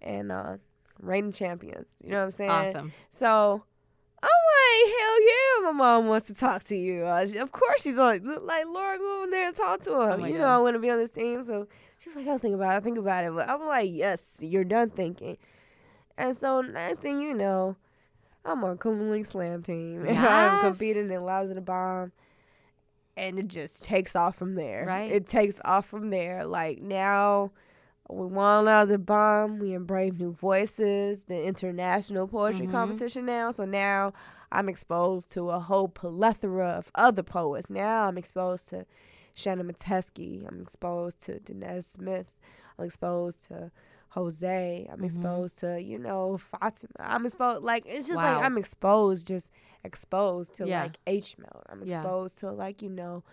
[0.00, 0.56] and uh,
[1.00, 1.86] reigning champions.
[2.02, 2.50] You know what I'm saying?
[2.50, 2.92] Awesome.
[3.10, 3.64] So
[4.98, 7.02] hell yeah, my mom wants to talk to you.
[7.04, 10.22] Uh, she- of course she's like, like Laura, go over there and talk to him.
[10.22, 10.40] Oh you God.
[10.40, 11.42] know, I want to be on this team.
[11.44, 11.66] So
[11.98, 12.74] she was like, I'll think about it.
[12.74, 13.34] I'll think about it.
[13.34, 15.36] But I'm like, yes, you're done thinking.
[16.18, 17.76] And so next thing you know,
[18.44, 20.04] I'm on Kuumba Lynx Slam team.
[20.06, 20.62] And I'm Yes.
[20.62, 22.12] competing in Louder Than a Bomb.
[23.16, 24.84] And it just takes off from there.
[24.86, 25.12] Right.
[25.12, 26.46] It takes off from there.
[26.46, 27.52] Like now,
[28.08, 29.58] we won out of the bomb.
[29.58, 32.70] We in Brave New Voices, the international poetry Mhm.
[32.72, 33.50] competition now.
[33.50, 34.12] So now
[34.52, 37.70] I'm exposed to a whole plethora of other poets.
[37.70, 38.84] Now I'm exposed to
[39.34, 40.46] Shannon Matesky.
[40.46, 42.38] I'm exposed to Danez Smith.
[42.78, 43.70] I'm exposed to
[44.10, 44.86] Jose.
[44.92, 45.04] I'm Mhm.
[45.06, 46.92] exposed to, you know, Fatima.
[47.00, 48.36] I'm exposed like it's just Wow.
[48.36, 49.50] like I'm exposed, just
[49.84, 50.82] exposed to Yeah.
[50.82, 51.64] like H Melt.
[51.70, 52.00] I'm Yeah.
[52.00, 53.24] exposed to like, you know,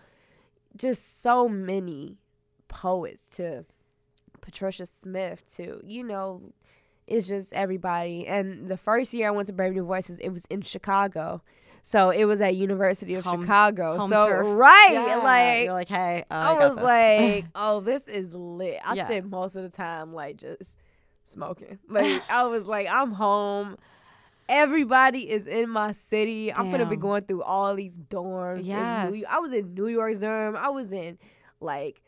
[0.74, 2.16] just so many
[2.68, 3.66] poets to
[4.40, 6.52] Patricia Smith to, you know,
[7.10, 8.26] it's just everybody.
[8.26, 11.42] And the first year I went to Brave New Voices, it was in Chicago.
[11.82, 13.98] So it was at University of Home- Chicago.
[13.98, 14.46] home so turf.
[14.48, 16.84] right, like you're like, hey, uh, I, I, got was this.
[16.84, 18.78] like, oh, this is lit.
[18.84, 19.06] I Yeah.
[19.06, 20.78] spent most of the time like just
[21.22, 21.78] smoking.
[21.88, 23.76] Like I was like, I'm home.
[24.48, 26.52] Everybody is in my city.
[26.52, 28.66] I'm gonna be going through all these dorms.
[28.66, 29.14] Yes.
[29.30, 30.56] I was in New York's dorm.
[30.56, 31.18] I was in
[31.60, 32.02] like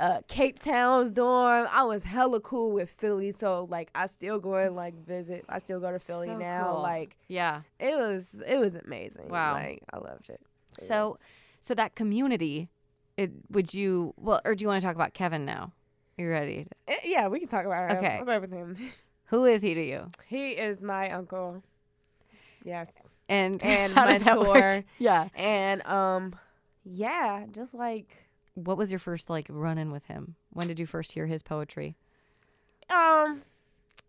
[0.00, 1.68] uh, Cape Town's dorm.
[1.70, 5.44] I was hella cool with Philly, so like I still go and like visit.
[5.48, 6.72] I still go to Philly So now.
[6.72, 6.82] cool.
[6.82, 7.60] Like yeah.
[7.78, 9.28] it was, it was amazing.
[9.28, 9.52] Wow.
[9.52, 10.40] like I loved it.
[10.78, 10.84] Yeah.
[10.86, 11.18] So,
[11.60, 12.68] so that community,
[13.16, 15.72] it would you well, or do you want to talk about Kevin now?
[16.16, 16.66] You ready?
[16.88, 17.98] Eh, yeah, we can talk about him.
[17.98, 18.16] Okay.
[18.18, 18.76] What's up with him?
[19.26, 20.10] Who is he to you?
[20.26, 21.62] He is my uncle.
[22.64, 22.90] Yes.
[23.28, 24.54] And And how does that work?
[24.54, 24.84] mentor.
[24.98, 25.28] Yeah.
[25.34, 26.34] And um
[26.84, 28.16] yeah, just like
[28.64, 30.36] What was your first like run in with him?
[30.50, 31.96] When did you first hear his poetry?
[32.88, 33.42] um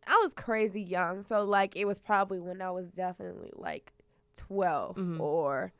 [0.08, 1.22] I was crazy young.
[1.24, 3.93] So like it was probably when I was definitely like
[4.36, 5.20] 12 Mhm.
[5.20, 5.72] or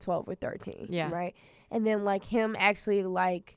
[0.00, 1.10] 12 or 13, Yeah.
[1.10, 1.34] right?
[1.70, 3.56] And then like him actually like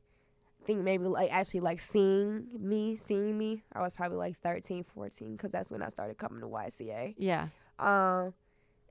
[0.61, 3.63] I think maybe like actually like seeing me, seeing me.
[3.73, 7.15] I was probably like 13, 14 cuz that's when I started coming to YCA.
[7.17, 7.47] Yeah.
[7.79, 8.33] Um,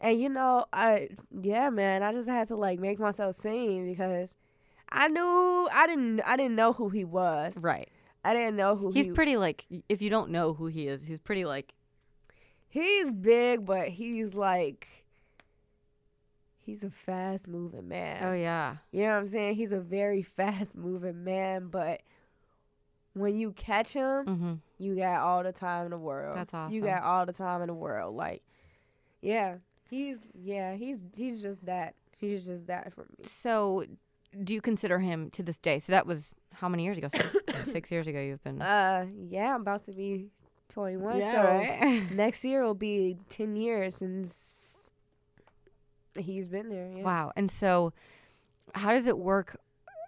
[0.00, 4.34] and you know, I yeah, man, I just had to like make myself seen because
[4.92, 7.56] I knew I didn't I didn't know who he was.
[7.62, 7.88] Right.
[8.24, 9.12] I didn't know who He's he.
[9.12, 11.74] pretty like if you don't know who he is, he's pretty like
[12.68, 14.86] he's big, but he's like
[16.58, 18.22] he's a fast moving man.
[18.24, 18.76] oh yeah.
[18.92, 19.54] You know what I'm saying?
[19.54, 22.02] He's a very fast moving man, but
[23.14, 24.58] when you catch him, Mhm.
[24.78, 26.36] you got all the time in the world.
[26.36, 26.74] That's awesome.
[26.74, 28.14] You got all the time in the world.
[28.14, 28.42] Like,
[29.20, 29.56] yeah,
[29.88, 31.94] he's yeah, he's he's just that.
[32.16, 33.24] He's just that for me.
[33.24, 33.84] So,
[34.42, 35.78] do you consider him to this day?
[35.78, 37.08] So that was how many years ago?
[37.08, 38.20] Six, six years ago.
[38.20, 38.60] You've been.
[38.60, 40.28] Uh, yeah, I'm about to be
[40.68, 41.18] 21.
[41.18, 42.12] yeah, so right?
[42.12, 44.92] next year will be 10 years since
[46.18, 46.90] he's been there.
[46.96, 47.02] Yeah.
[47.02, 47.32] Wow.
[47.36, 47.92] And so,
[48.74, 49.56] how does it work?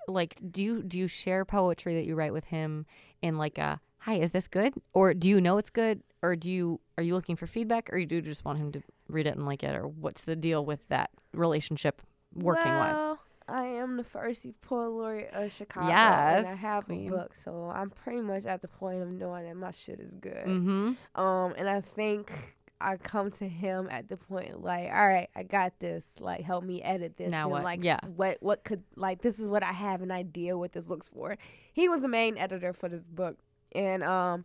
[0.09, 2.87] Like, do you do you share poetry that you write with him
[3.23, 4.75] in like a hi, is this good?
[4.95, 6.03] Or do you know it's good?
[6.23, 8.83] Or do you are you looking for feedback, or do you just want him to
[9.09, 12.03] read it and like it, or what's the deal with that relationship
[12.35, 13.17] working wise?
[13.49, 15.89] I am the first poet laureate of Chicago.
[16.39, 17.09] and I have queen.
[17.09, 20.17] a book, so I'm pretty much at the point of knowing that my shit is
[20.17, 20.47] good.
[20.47, 21.21] Mm-hmm.
[21.21, 22.33] Um, and I think
[22.81, 26.19] I come to him at the point like, all right, I got this.
[26.21, 27.31] Like, help me edit this.
[27.31, 27.65] Now and what?
[27.65, 28.01] Like, Yeah.
[28.17, 31.37] What what could like this is what I have an idea what this looks for.
[31.73, 33.39] He was the main editor for this book,
[33.75, 34.45] and um,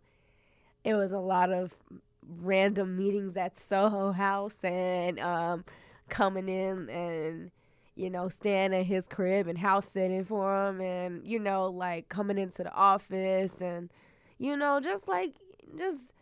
[0.84, 1.76] it was a lot of
[2.22, 5.64] random meetings at Soho House and um,
[6.08, 7.50] coming in and
[7.98, 12.08] you know, staying at his crib and house sitting for him and, you know, like
[12.08, 13.90] coming into the office and,
[14.38, 15.34] you know, just like,
[15.76, 16.14] just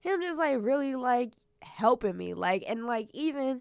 [0.00, 2.34] him just like really like helping me.
[2.34, 3.60] Like, and like even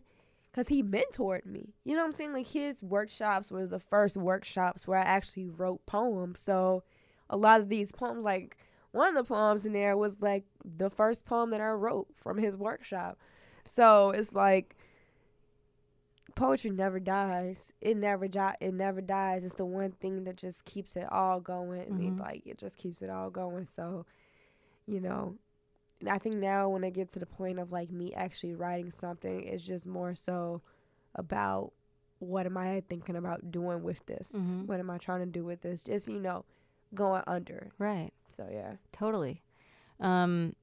[0.51, 1.75] because he mentored me.
[1.85, 2.33] You know what I'm saying?
[2.33, 6.41] Like his workshops was the first workshops where I actually wrote poems.
[6.41, 6.83] So
[7.29, 8.57] a lot of these poems, like
[8.91, 12.39] one of the poems in there was like the first poem that I wrote from
[12.39, 13.19] his workshop.
[13.63, 14.75] So it's like,
[16.39, 17.73] poetry never dies.
[17.81, 19.43] It never di- it never dies.
[19.43, 21.81] It's the one thing that just keeps it all going.
[21.81, 22.19] I mean, Mhm.
[22.19, 23.67] like it just keeps it all going.
[23.67, 24.05] So,
[24.87, 25.37] you know,
[26.07, 29.41] I think now when I get to the point of like me actually writing something,
[29.43, 30.61] it's just more so
[31.15, 31.73] about
[32.19, 34.33] what am I thinking about doing with this?
[34.33, 34.65] Mhm.
[34.67, 35.83] What am I trying to do with this?
[35.83, 36.45] Just you know,
[36.93, 37.71] going under.
[37.77, 38.11] Right.
[38.29, 38.77] So yeah.
[38.91, 39.41] Totally.
[39.99, 40.55] Um,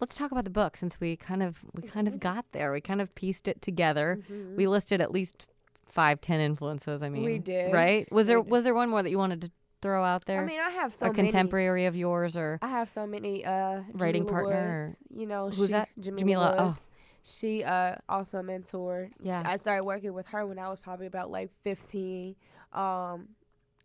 [0.00, 2.72] let's talk about the book since we kind of we kind of got there.
[2.72, 4.20] We kind of pieced it together.
[4.30, 4.56] Mhm.
[4.56, 5.46] We listed at least
[5.86, 7.02] five, ten influences.
[7.02, 7.72] I mean, we did.
[7.72, 8.10] Right?
[8.12, 8.50] Was We there did.
[8.50, 10.42] was there one more that you wanted to throw out there?
[10.42, 11.28] I mean, I have so a many.
[11.28, 15.50] contemporary of yours, or I have so many uh Writing Jamila partner Woods, you know,
[15.50, 15.88] Who's she, that?
[15.98, 16.76] Jamila, Jamila, oh.
[17.22, 19.10] She uh also mentored.
[19.20, 22.34] yeah, I started working with her when I was probably about like 15.
[22.72, 23.28] Um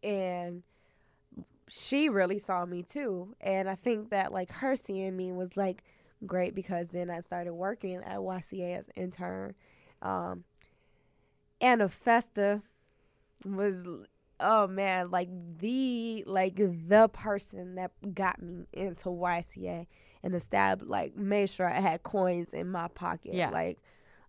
[0.04, 0.64] and
[1.70, 3.36] she really saw me too.
[3.42, 5.84] And I think that like her seeing me was like
[6.26, 9.56] great because then I started working at YCA as an intern.
[10.02, 10.44] Um
[11.62, 12.62] Anna Festa
[13.46, 13.88] was
[14.40, 19.88] oh man, like the like the person that got me into YCA
[20.24, 23.34] and established like made sure I had coins in my pocket.
[23.34, 23.50] Yeah.
[23.50, 23.80] Like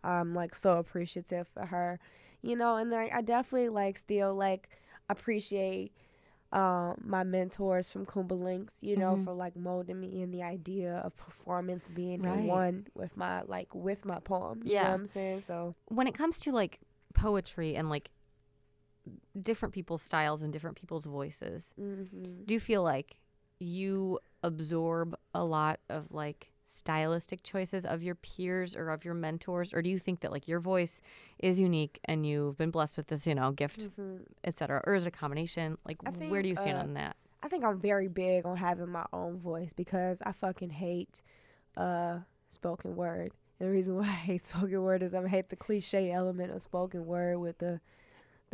[0.03, 1.99] I'm like so appreciative for her,
[2.43, 4.69] you know, and like I definitely like still like
[5.09, 5.93] appreciate
[6.55, 9.25] um, my mentors from Kuumba Lynx, you know, Mhm.
[9.25, 12.39] for like molding me in the idea of performance being Right.
[12.39, 14.59] in one with my like with my poem.
[14.65, 14.89] You know Yeah.
[14.91, 15.41] what I'm saying?
[15.43, 16.81] So when it comes to like
[17.13, 18.13] poetry and like
[19.41, 22.47] different people's styles and different people's voices, mhm.
[22.47, 23.19] do you feel like
[23.59, 29.73] you absorb a lot of like stylistic choices of your peers or of your mentors
[29.75, 31.03] or do you think that like your voice
[31.39, 34.23] is unique and you've been blessed with this you know gift Mhm.
[34.45, 37.17] etc or is it a combination like I where do you stand uh, on that
[37.43, 41.23] I think I'm very big on having my own voice because I fucking hate
[41.77, 43.33] uh spoken word.
[43.61, 46.63] And the reason why I hate spoken word is I hate the cliche element of
[46.63, 47.81] spoken word with the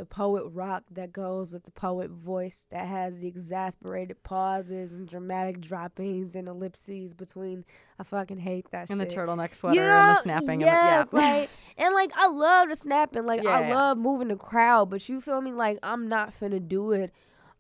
[0.01, 5.07] the poet rock that goes with the poet voice that has the exasperated pauses and
[5.07, 7.67] dramatic droppings and ellipses between
[7.99, 11.23] I fucking hate that and the turtleneck sweater You and the snapping yes, and the,
[11.27, 13.75] yeah like and like I love the snapping, like Yeah, I yeah.
[13.75, 15.53] love moving the crowd, but you feel me?
[15.53, 17.13] Like I'm not finna do it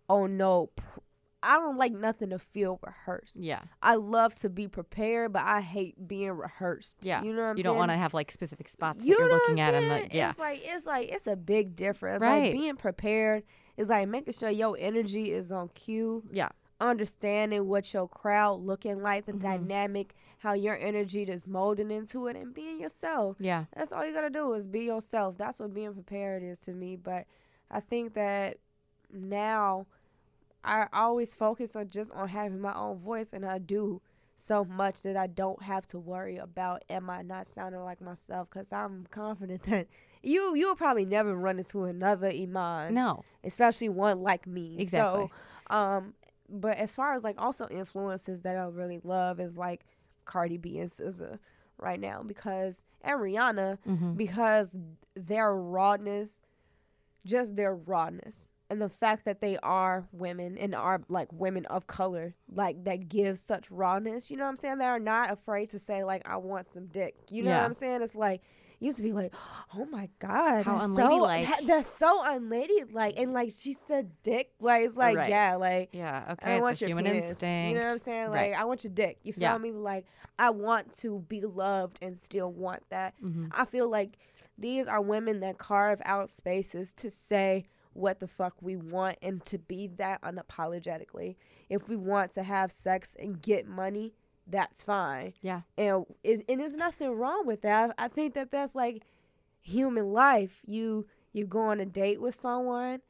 [0.09, 0.71] on no.
[0.75, 1.01] Pr-
[1.43, 3.37] I don't like nothing to feel rehearsed.
[3.37, 6.99] yeah I love to be prepared, but I hate being rehearsed.
[7.03, 7.23] Yeah.
[7.23, 7.73] you know what I'm you saying?
[7.73, 9.69] You don't want to have like specific spots You that you're know what looking I'm
[9.69, 10.11] at and saying?
[10.13, 12.21] yeah It's like it's like it's a big difference.
[12.23, 12.45] Right.
[12.45, 13.45] Like being prepared
[13.77, 16.51] is like making sure your energy is on cue yeah
[16.83, 19.41] understanding what your crowd looking like, the Mhm.
[19.43, 23.37] dynamic, how your energy is molding into it, and being yourself.
[23.39, 25.37] yeah That's all you gotta do is be yourself.
[25.39, 26.97] That's what being prepared is to me.
[26.97, 27.27] But
[27.71, 28.57] I think that
[29.13, 29.87] now
[30.65, 34.03] I always focus on just on having my own voice, and I do
[34.37, 38.49] so much that I don't have to worry about am I not sounding like myself
[38.51, 39.87] because I'm confident that
[40.23, 44.77] you you'll probably never run into another E'mon no especially one like me.
[44.79, 45.29] Exactly.
[45.71, 46.15] So, um,
[46.49, 49.85] but as far as like also influences that I really love is like
[50.25, 51.39] Cardi B and SZA
[51.79, 54.15] right now because and Rihanna mm-hmm.
[54.15, 54.77] because
[55.15, 56.41] their rawness,
[57.25, 58.53] just their rawness.
[58.71, 63.09] And the fact that they are women and are like women of color, like that
[63.09, 64.31] gives such rawness.
[64.31, 64.79] You know what I'm saying?
[64.79, 67.59] They are not afraid to say like, "I want some dick." You know Yeah.
[67.59, 68.01] what I'm saying?
[68.03, 68.43] It's like
[68.79, 69.35] used to be like,
[69.77, 71.45] "Oh my god, How that's unladylike.
[71.47, 75.31] So, that- that's so unladylike." And like she said, "Dick," like it's like Right.
[75.31, 77.29] yeah, like yeah okay don't want a your human penis.
[77.31, 78.31] instinct You know what I'm saying?
[78.31, 78.61] Like Right.
[78.61, 79.19] I want your dick.
[79.25, 79.59] You feel Yeah.
[79.59, 79.73] me?
[79.73, 80.07] Like
[80.39, 83.15] I want to be loved and still want that.
[83.21, 83.49] mm-hmm.
[83.53, 84.17] I feel like
[84.57, 89.45] these are women that carve out spaces to say what the fuck we want and
[89.45, 91.37] to be that unapologetically.
[91.69, 94.15] If we want to have sex and get money,
[94.47, 95.35] that's fine.
[95.43, 97.95] yeah And is and there's nothing wrong with that.
[97.99, 99.03] I think that that's like
[99.61, 100.61] human life.
[100.67, 103.01] You you go on a date with someone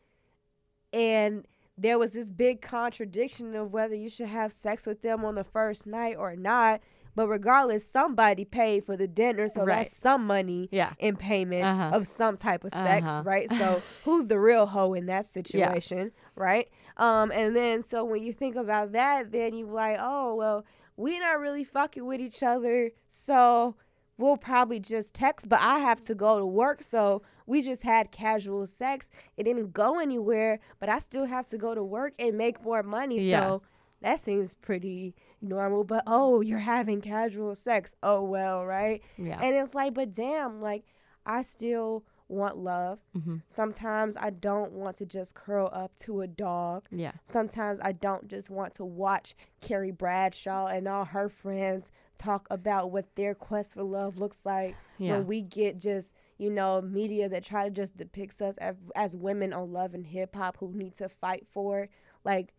[0.92, 1.46] and
[1.78, 5.44] there was this big contradiction of whether you should have sex with them on the
[5.44, 6.80] first night or not.
[7.14, 9.78] But regardless, somebody paid for the dinner, so Right.
[9.84, 11.90] that's some money yeah in payment Uh-huh.
[11.96, 13.22] of some type of sex, Uh-huh.
[13.24, 13.50] right?
[13.50, 16.68] So who's the real hoe in that situation, right?
[16.96, 20.64] Um, and then so when you think about that, then you like, oh well,
[20.96, 23.74] we're not really fucking with each other, so
[24.18, 25.48] we'll probably just text.
[25.48, 29.11] But I have to go to work, so we just had casual sex.
[29.36, 32.82] It didn't go anywhere, but I still have to go to work and make more
[32.82, 33.18] money.
[33.30, 33.40] Yeah.
[33.40, 33.62] So
[34.02, 35.84] that seems pretty normal.
[35.84, 37.95] But oh, you're having casual sex.
[38.03, 39.03] Oh well, right?
[39.16, 40.84] yeah And it's like, but damn, like
[41.26, 43.01] I still want love.
[43.16, 43.38] mm-hmm.
[43.49, 46.86] Sometimes I don't want to just curl up to a dog.
[46.93, 52.47] yeah Sometimes I don't just want to watch Carrie Bradshaw and all her friends talk
[52.51, 56.80] about what their quest for love looks like yeah when we get just, you know,
[56.80, 60.57] media that try to just depicts us as, as women on love and hip hop
[60.59, 61.91] who need to fight for it.
[62.24, 62.53] Like,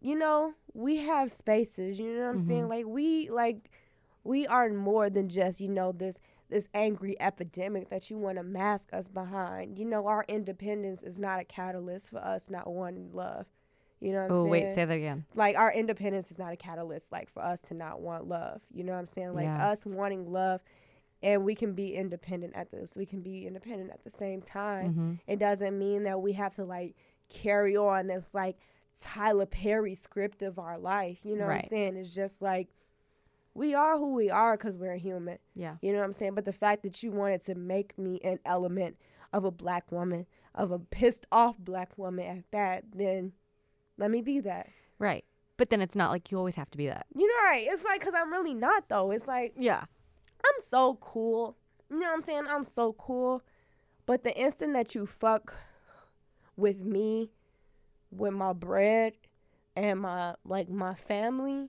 [0.00, 2.68] you know, we have spaces, you know what I'm saying?
[2.68, 3.70] Like we like
[4.24, 8.42] we are more than just, you know, this this angry epidemic that you want to
[8.42, 9.78] mask us behind.
[9.78, 13.46] You know, our independence is not a catalyst for us not wanting love.
[14.00, 14.50] You know what I'm oh saying?
[14.50, 17.74] wait say that again like our independence is not a catalyst like for us to
[17.74, 18.62] not want love.
[18.72, 19.34] You know what I'm saying?
[19.34, 19.68] Like Yeah.
[19.68, 20.62] us wanting love
[21.22, 22.96] and we can be independent at this.
[22.96, 24.90] We can be independent at the same time.
[24.90, 25.12] mm-hmm.
[25.26, 26.96] It doesn't mean that we have to like
[27.28, 28.56] carry on this like
[28.98, 31.20] Tyler Perry script of our life.
[31.24, 31.96] You know what I'm saying?
[31.96, 32.68] It's just like
[33.54, 35.38] we are who we are because we're human.
[35.54, 36.34] yeah You know what I'm saying?
[36.34, 38.96] But the fact that you wanted to make me an element
[39.32, 43.32] of a black woman, of a pissed off black woman at that, then
[43.96, 44.68] let me be that.
[44.98, 45.24] right
[45.56, 47.66] but then it's not like you always have to be that You know, right?
[47.68, 49.10] It's like, cause I'm really not though.
[49.10, 49.84] It's like yeah
[50.42, 51.56] I'm so cool.
[51.90, 52.44] You know what I'm saying?
[52.48, 53.42] I'm so cool.
[54.06, 55.54] But the instant that you fuck
[56.56, 57.30] with me,
[58.10, 59.14] with my bread
[59.76, 61.68] and my like my family,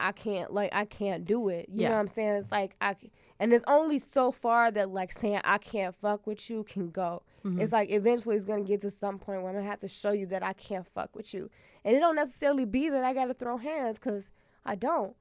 [0.00, 1.68] I can't like I can't do it.
[1.68, 1.88] You Yeah.
[1.90, 2.30] know what I'm saying?
[2.36, 2.96] It's like I
[3.38, 7.22] and it's only so far that like saying I can't fuck with you can go.
[7.44, 7.60] Mm-hmm.
[7.60, 10.10] It's like eventually it's gonna get to some point where I'm gonna have to show
[10.12, 11.50] you that I can't fuck with you,
[11.84, 14.30] and it don't necessarily be that I gotta throw hands because
[14.64, 15.16] I don't.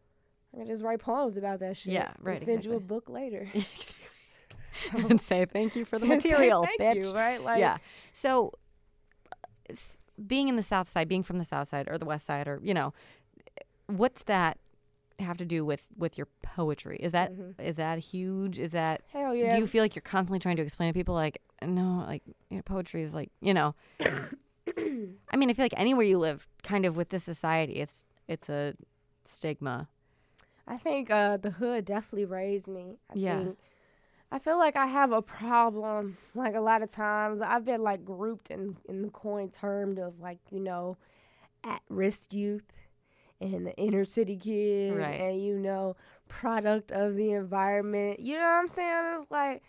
[0.54, 1.94] I can just write poems about that shit.
[1.94, 3.48] Yeah, and right, Send you a book later.
[4.94, 7.06] and say thank you for the Say material, thank bitch.
[7.06, 7.42] you, right?
[7.42, 7.78] Like, yeah.
[8.12, 8.54] So,
[10.26, 12.60] being in the South Side, being from the South Side or the West Side, or
[12.64, 12.94] you know,
[13.88, 14.58] what's that
[15.20, 16.98] have to do with with your poetry?
[17.00, 18.60] Is that is that huge?
[18.60, 19.50] Is that Hell yeah.
[19.52, 22.58] do you feel like you're constantly trying to explain to people like no, like you
[22.58, 23.76] know, poetry is like you know.
[24.78, 28.50] I mean, I feel like anywhere you live, kind of with this society, it's it's
[28.50, 28.76] a
[29.26, 29.88] stigma.
[30.68, 32.98] I think uh, the hood definitely raised me.
[33.10, 33.44] I Yeah.
[33.44, 33.58] Think.
[34.32, 36.18] I feel like I have a problem.
[36.34, 40.20] Like a lot of times, I've been like grouped in in the coin term of
[40.20, 40.98] like you know,
[41.64, 42.66] at risk youth,
[43.42, 45.20] and the inner city kid, Right.
[45.20, 45.96] and you know,
[46.30, 48.20] product of the environment.
[48.22, 49.04] You know what I'm saying?
[49.18, 49.64] It's like.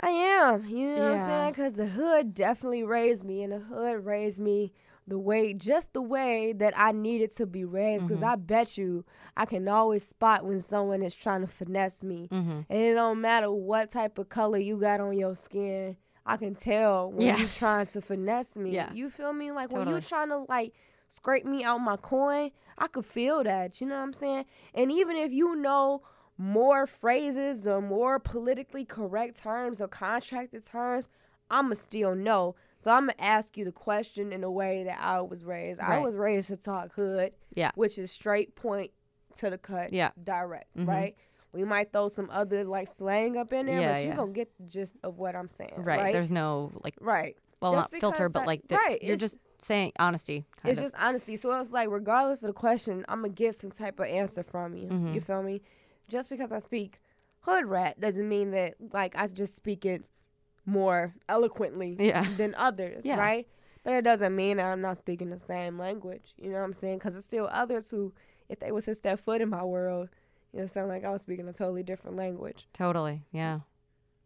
[0.00, 1.52] I am, you know what I'm saying?
[1.52, 4.72] Because the hood definitely raised me, and the hood raised me
[5.06, 8.06] the way, just the way that I needed to be raised.
[8.06, 8.30] Because Mm-hmm.
[8.32, 9.04] I bet you
[9.36, 12.28] I can always spot when someone is trying to finesse me.
[12.32, 12.60] Mm-hmm.
[12.68, 15.96] And it don't matter what type of color you got on your skin.
[16.26, 17.36] I can tell when Yeah.
[17.36, 18.70] you trying to finesse me.
[18.70, 18.92] Yeah.
[18.94, 19.52] You feel me?
[19.52, 19.96] Like when Totally.
[19.96, 20.72] you trying to like
[21.08, 23.80] scrape me out my coin, I could feel that.
[23.80, 24.46] You know what I'm saying?
[24.74, 26.02] And even if you know
[26.38, 31.10] more phrases or more politically correct terms or contracted terms,
[31.50, 32.54] I'ma still know.
[32.78, 35.80] So I'm gonna ask you the question in the way that I was raised.
[35.80, 37.70] I was raised to talk hood, Yeah.
[37.74, 38.90] which is straight point
[39.36, 40.10] to the cut, Yeah.
[40.22, 40.86] direct, Mhm.
[40.88, 41.16] right?
[41.52, 44.16] We might throw some other like slang up in there, Yeah, but you yeah.
[44.16, 46.00] gonna get the gist of what I'm saying, Right.
[46.00, 46.12] right?
[46.12, 47.36] There's no like right.
[47.62, 50.44] well Just not filter, but like the, right, you're just saying honesty.
[50.60, 50.84] Kind It's of.
[50.86, 51.36] just honesty.
[51.36, 54.76] So it's like, regardless of the question, I'm gonna get some type of answer from
[54.76, 54.88] you.
[54.88, 55.14] Mm-hmm.
[55.14, 55.62] You feel me?
[56.08, 56.98] Just because I speak
[57.40, 60.04] hood rat doesn't mean that like I just speak it
[60.66, 62.22] more eloquently Yeah.
[62.36, 63.16] than others, Yeah.
[63.18, 63.46] right?
[63.82, 66.32] But it doesn't mean that I'm not speaking the same language.
[66.38, 66.98] You know what I'm saying?
[66.98, 68.12] Because it's still others who,
[68.48, 70.08] if they was to step foot in my world,
[70.52, 72.66] you know, sound like I was speaking a totally different language.
[72.72, 73.22] totally.
[73.30, 73.60] Yeah.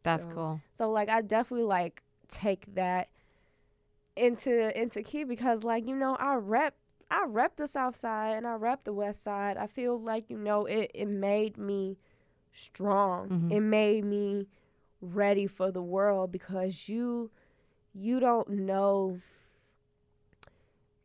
[0.05, 0.61] That's So- cool.
[0.73, 3.09] So like I definitely like take that
[4.17, 6.75] into into key because like you know I rep
[7.11, 9.57] I rep the South Side and I rep the West Side.
[9.57, 11.99] I feel like you know it it made me
[12.53, 13.29] strong.
[13.29, 13.53] Mhm.
[13.53, 14.49] It made me
[15.01, 17.31] ready for the world because you
[17.95, 19.19] you don't know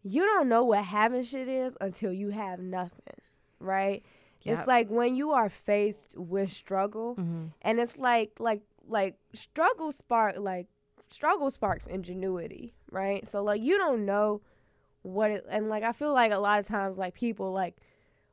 [0.04, 3.22] you don't know what having shit is until you have nothing,
[3.60, 4.04] right?
[4.42, 4.58] Yep.
[4.58, 9.92] It's like when you are faced with struggle hmm and it's like like like struggle
[9.94, 10.68] spark like
[11.10, 14.42] struggle sparks ingenuity right so like you don't know
[15.04, 17.78] what it and like i feel like a lot of times like people like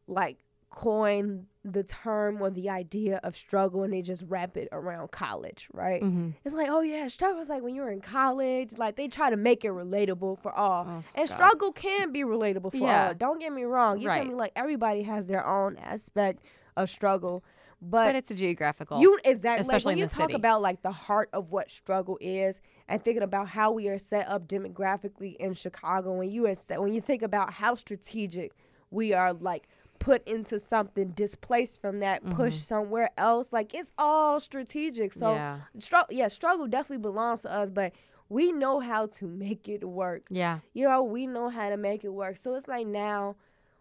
[0.08, 0.38] like
[0.70, 5.68] coin the term or the idea of struggle and they just wrap it around college
[5.74, 9.06] right hmm it's like oh yeah struggle is like when you're in college like they
[9.08, 11.34] try to make it relatable for all Oh, and God.
[11.34, 13.08] struggle can be relatable for Yeah.
[13.08, 14.22] all don't get me wrong you Right.
[14.22, 16.42] feel me like everybody has their own aspect
[16.78, 17.44] of struggle
[17.82, 18.98] But it's a geographical.
[18.98, 20.34] you exactly like especially when in you talk city.
[20.34, 24.28] about like the heart of what struggle is, and thinking about how we are set
[24.28, 26.12] up demographically in Chicago.
[26.14, 28.52] When you are set, when you think about how strategic
[28.90, 29.66] we are, like
[30.00, 32.34] put into something, displaced from that, mm-hmm.
[32.34, 33.52] pushed somewhere else.
[33.52, 35.12] Like it's all strategic.
[35.12, 35.58] So Yeah.
[35.78, 37.92] struggle, yeah, struggle definitely belongs to us, but
[38.28, 40.60] we know how to make it work yeah.
[40.72, 42.36] you know, we know how to make it work.
[42.36, 43.36] So it's like now,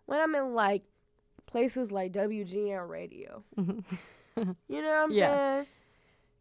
[0.05, 0.84] when I'm in like
[1.47, 3.80] places like WGN radio, mm-hmm.
[4.67, 5.36] you know what I'm Yeah.
[5.55, 5.65] saying?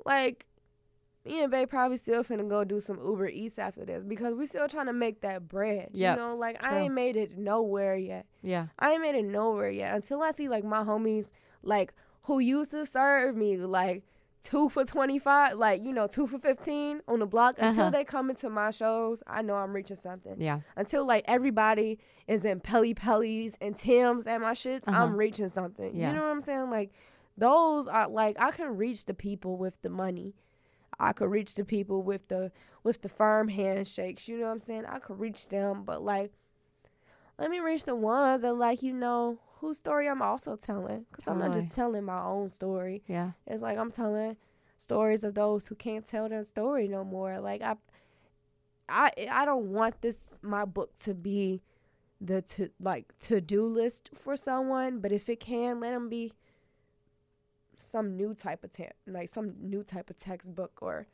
[0.04, 0.46] Like,
[1.28, 4.46] me and Bae probably still finna go do some Uber Eats after this because we
[4.46, 5.90] still trying to make that bread.
[5.92, 6.70] Yep, You know, like true.
[6.74, 8.26] I ain't made it nowhere yet.
[8.42, 8.66] Yeah.
[8.78, 12.70] I ain't made it nowhere yet until I see like my homies like who used
[12.72, 14.04] to serve me like
[14.42, 17.56] two for twenty five, like you know two for fifteen on the block.
[17.58, 17.90] Until Uh-huh.
[17.90, 20.36] they come into my shows, I know I'm reaching something.
[20.40, 20.60] Yeah.
[20.76, 25.02] Until like everybody is in Pelle Pelles and Timbs at my shits, Uh-huh.
[25.02, 25.96] I'm reaching something.
[25.96, 26.08] Yeah.
[26.10, 26.70] You know what I'm saying?
[26.70, 26.92] Like
[27.36, 30.34] those are like I can reach the people with the money.
[31.00, 34.28] I could reach the people with the with the firm handshakes.
[34.28, 34.84] You know what I'm saying?
[34.86, 36.32] I could reach them, but like,
[37.38, 41.06] let me reach the ones that like you know whose story I'm also telling.
[41.12, 43.02] Cause I'm not just telling my own story.
[43.06, 43.32] Yeah.
[43.46, 44.36] It's like I'm telling
[44.78, 47.40] stories of those who can't tell their story no more.
[47.40, 47.76] Like I,
[48.88, 51.62] I, I don't want this my book to be
[52.20, 55.00] the to like to do list for someone.
[55.00, 56.32] But if it can, let them be
[57.78, 61.06] some new type of te- like some new type of textbook or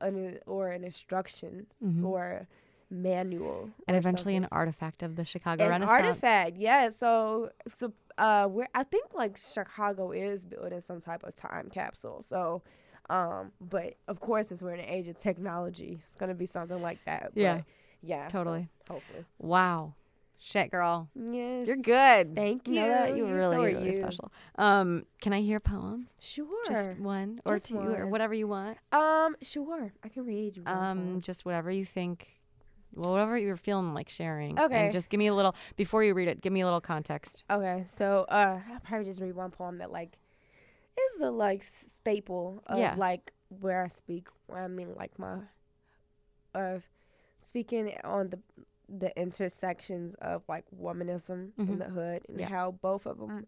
[0.00, 2.04] an or an instructions Mhm.
[2.06, 2.46] or
[2.90, 5.90] manual And eventually something an artifact of the Chicago an Renaissance.
[6.04, 6.56] artifact.
[6.56, 6.88] Yeah.
[6.88, 12.22] So, so uh, we're I think like Chicago is building some type of time capsule.
[12.22, 12.62] So,
[13.10, 16.80] um, but of course, since we're in an age of technology, it's gonna be something
[16.80, 17.32] like that.
[17.34, 17.56] Yeah.
[17.56, 17.64] But
[18.02, 18.28] yeah.
[18.28, 18.68] Totally.
[18.86, 19.24] So hopefully.
[19.38, 19.94] Wow.
[20.40, 21.08] Shit, girl.
[21.16, 21.66] Yes.
[21.66, 22.36] You're good.
[22.36, 23.16] Thank You know that?
[23.16, 23.92] You're really, so really you.
[23.92, 24.32] special.
[24.56, 26.08] Um, can I hear a poem?
[26.20, 26.46] Sure.
[26.64, 28.78] Just one or Just two or whatever you want.
[28.92, 29.34] um.
[29.42, 29.92] Sure.
[30.04, 30.62] I can read you.
[30.64, 31.20] Um, poem.
[31.22, 32.28] just whatever you think.
[32.94, 34.58] Well, whatever you're feeling like sharing.
[34.58, 34.84] Okay.
[34.84, 36.40] And just give me a little before you read it.
[36.40, 37.44] Give me a little context.
[37.50, 40.16] Okay, so uh, I'll probably just read one poem that like
[40.96, 42.94] is the like staple of Yeah.
[42.96, 44.28] like where I speak.
[44.46, 45.38] Where I mean like my
[46.54, 46.84] of
[47.38, 48.38] speaking on the
[48.88, 51.68] the intersections of like womanism Mhm.
[51.68, 52.48] in the hood and Yeah.
[52.48, 53.46] how both of them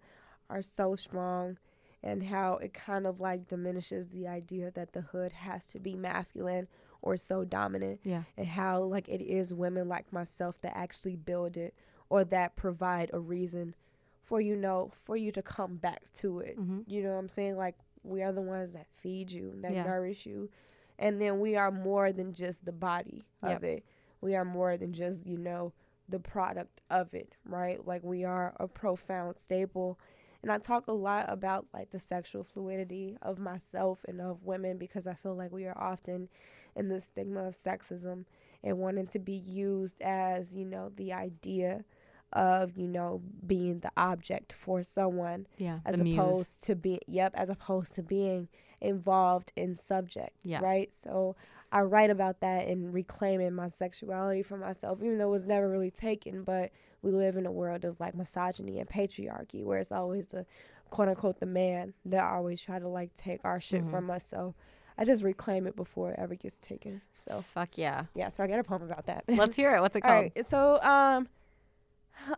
[0.48, 1.58] are so strong
[2.02, 5.94] and how it kind of like diminishes the idea that the hood has to be
[5.94, 6.66] masculine
[7.02, 8.24] or so dominant Yeah.
[8.36, 11.74] and how like it is women like myself that actually build it
[12.08, 13.74] or that provide a reason
[14.22, 16.80] for you know for you to come back to it Mm-hmm.
[16.86, 19.84] you know what i'm saying like we are the ones that feed you that Yeah.
[19.84, 20.50] nourish you
[20.98, 23.56] and then we are more than just the body Yep.
[23.56, 23.84] of it
[24.20, 25.72] we are more than just you know
[26.08, 29.98] the product of it right like we are a profound staple
[30.42, 34.76] and i talk a lot about like the sexual fluidity of myself and of women
[34.76, 36.28] because i feel like we are often
[36.74, 38.24] in the stigma of sexism
[38.64, 41.84] and wanting to be used as you know the idea
[42.32, 45.80] of you know being the object for someone Yeah.
[45.84, 46.18] as the muse.
[46.18, 48.48] opposed to be yep as opposed to being
[48.80, 50.60] involved in subject Yeah.
[50.60, 51.36] right so
[51.72, 55.68] i write about that and reclaiming my sexuality for myself even though it was never
[55.68, 56.70] really taken but
[57.02, 60.46] we live in a world of like misogyny and patriarchy where it's always the
[60.90, 63.90] quote unquote the man that always try to like take our shit Mhm.
[63.90, 64.54] from us so
[64.98, 68.04] i just reclaim it before it ever gets taken so Fuck yeah.
[68.14, 69.80] yeah so i got a poem about that Let's hear it.
[69.80, 70.30] What's it called?
[70.34, 71.28] right so um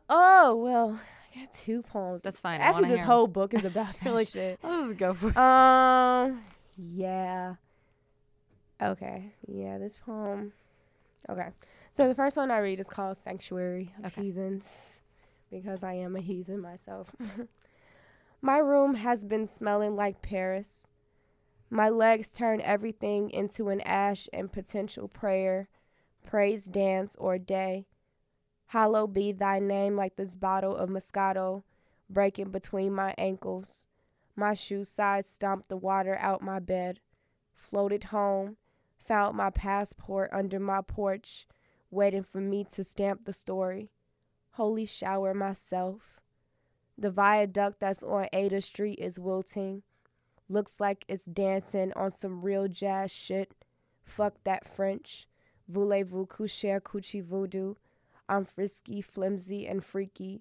[0.08, 1.00] oh well
[1.34, 2.60] i got two poems That's fine.
[2.60, 4.58] I Actually, this whole book is about that Like, shit.
[4.62, 5.36] I'll just go for it.
[5.36, 6.42] Um,
[6.76, 7.54] yeah.
[8.80, 10.52] Okay, yeah, this poem.
[11.28, 11.48] Okay,
[11.92, 14.22] so the first one I read is called "Sanctuary of Okay.
[14.22, 15.00] Heathens,"
[15.50, 17.14] because I am a heathen myself.
[18.42, 20.88] My room has been smelling like Paris.
[21.70, 25.68] My legs turn everything into an ash and potential prayer,
[26.24, 27.86] praise dance or day.
[28.72, 31.62] Hollow be thy name like this bottle of Moscato
[32.08, 33.90] breaking between my ankles.
[34.34, 37.00] My shoe sides stomped the water out my bed.
[37.54, 38.56] Floated home,
[38.96, 41.46] found my passport under my porch,
[41.90, 43.90] waiting for me to stamp the story.
[44.52, 46.18] Holy shower myself.
[46.96, 49.82] The viaduct that's on Ada Street is wilting.
[50.48, 53.52] Looks like it's dancing on some real jazz shit.
[54.02, 55.28] Fuck that French.
[55.68, 57.74] Voulez-vous coucher coochie voodoo?
[58.32, 60.40] I'm frisky, flimsy, and freaky.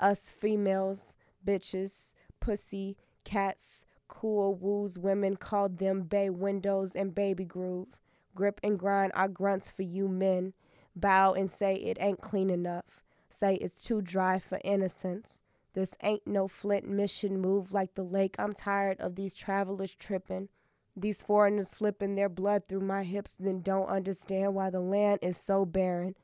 [0.00, 1.16] Us females,
[1.46, 7.96] bitches, pussy, cats, cool woos women called them bay windows and baby groove.
[8.34, 10.52] Grip and grind our grunts for you men.
[10.96, 13.04] Bow and say it ain't clean enough.
[13.30, 15.44] Say it's too dry for innocence.
[15.74, 18.34] This ain't no Flint mission move like the lake.
[18.36, 20.48] I'm tired of these travelers tripping.
[20.96, 25.36] These foreigners flipping their blood through my hips, then don't understand why the land is
[25.36, 26.16] so barren.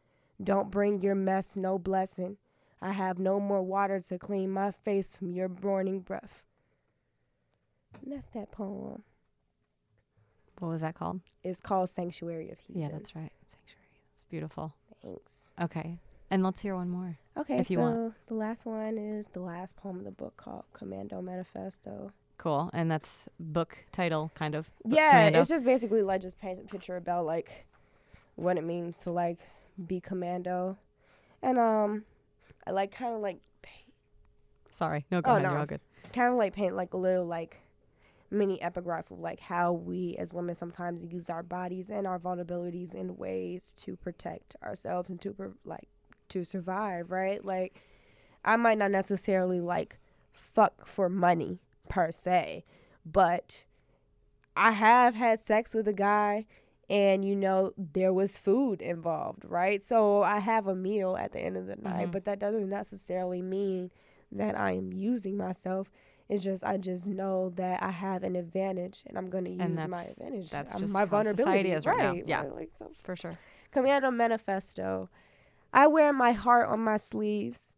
[0.43, 2.37] Don't bring your mess, no blessing.
[2.83, 6.43] I have no more water to clean my face from your burning breath.
[8.03, 9.03] And that's that poem.
[10.59, 11.21] What was that called?
[11.43, 12.83] It's called Sanctuary of Heathens.
[12.83, 13.33] Yeah, that's right.
[13.47, 13.89] Sanctuary.
[14.13, 14.75] It's beautiful.
[15.03, 15.51] Thanks.
[15.61, 15.99] Okay.
[16.31, 17.17] And let's hear one more.
[17.37, 18.15] Okay, If you so want.
[18.27, 22.13] the last one is the last poem of the book called Commando Manifesto.
[22.39, 22.71] Cool.
[22.73, 24.71] And that's book title, kind of.
[24.85, 25.41] Yeah, Commando.
[25.41, 27.67] it's just basically like just paint a picture about like
[28.37, 29.39] what it means to like
[29.87, 30.79] be commando,
[31.43, 32.05] and um,
[32.67, 33.93] I like kind of like Paint.
[34.71, 35.05] Sorry.
[35.11, 35.43] No, go Oh, ahead.
[35.45, 35.51] no.
[35.51, 35.81] You're all good.
[36.13, 37.61] kind of like paint like a little like
[38.31, 42.95] mini epigraph of like how we as women sometimes use our bodies and our vulnerabilities
[42.95, 45.89] in ways to protect ourselves and to pro- like
[46.29, 47.81] to survive right like
[48.45, 49.99] i might not necessarily like
[50.33, 52.65] fuck for money per se
[53.07, 53.63] but
[54.57, 56.45] i have had sex with a guy
[56.91, 61.41] and you know there was food involved right so i have a meal at the
[61.41, 62.13] end of the night Mhm.
[62.13, 63.91] but that doesn't necessarily mean
[64.33, 65.91] that i am using myself
[66.27, 69.87] it's just I just know that I have an advantage and I'm going to use
[69.89, 70.49] my advantage.
[70.51, 72.13] that's just my how vulnerability society is right now.
[72.13, 72.43] right, Yeah.
[72.45, 73.39] Like so For sure.
[73.73, 75.11] Commando Manifesto.
[75.71, 77.75] I wear my heart on my sleeves.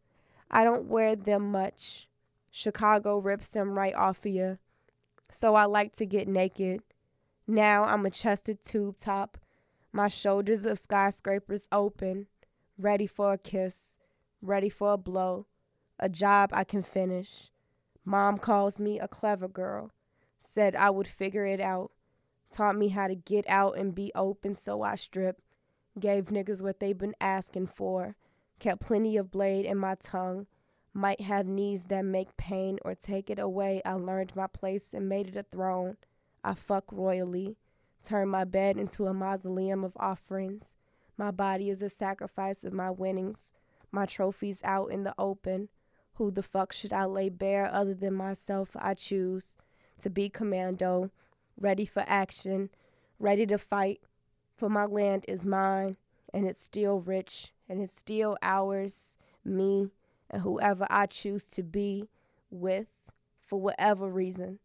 [0.48, 2.08] I don't wear them much.
[2.52, 4.58] Chicago rips them right off of you.
[5.32, 6.82] So I like to get naked.
[7.48, 9.38] Now I'm a chested tube top.
[9.92, 12.26] My shoulders of skyscrapers open,
[12.76, 13.96] ready for a kiss,
[14.42, 15.46] ready for a blow.
[15.98, 17.50] a job I can finish.
[18.04, 19.92] Mom calls me a clever girl.
[20.38, 21.92] Said I would figure it out.
[22.50, 25.40] Taught me how to get out and be open, so I strip.
[25.98, 28.16] Gave niggas what they been asking for.
[28.58, 30.46] Kept plenty of blade in my tongue.
[30.92, 33.82] Might have knees that make pain or take it away.
[33.84, 35.96] I learned my place and made it a throne.
[36.46, 37.56] I fuck royally.
[38.04, 40.76] turn my bed into a mausoleum of offerings.
[41.16, 43.52] My body is a sacrifice of my winnings.
[43.90, 45.70] My trophies out in the open.
[46.14, 48.76] Who the fuck should I lay bare other than myself?
[48.78, 49.56] I choose
[49.98, 51.10] to be commando,
[51.58, 52.70] ready for action,
[53.18, 54.02] ready to fight.
[54.54, 55.96] For my land is mine,
[56.32, 59.90] and it's still rich, and it's still ours, me,
[60.30, 62.08] and whoever I choose to be
[62.50, 62.86] with
[63.44, 64.60] for whatever reason.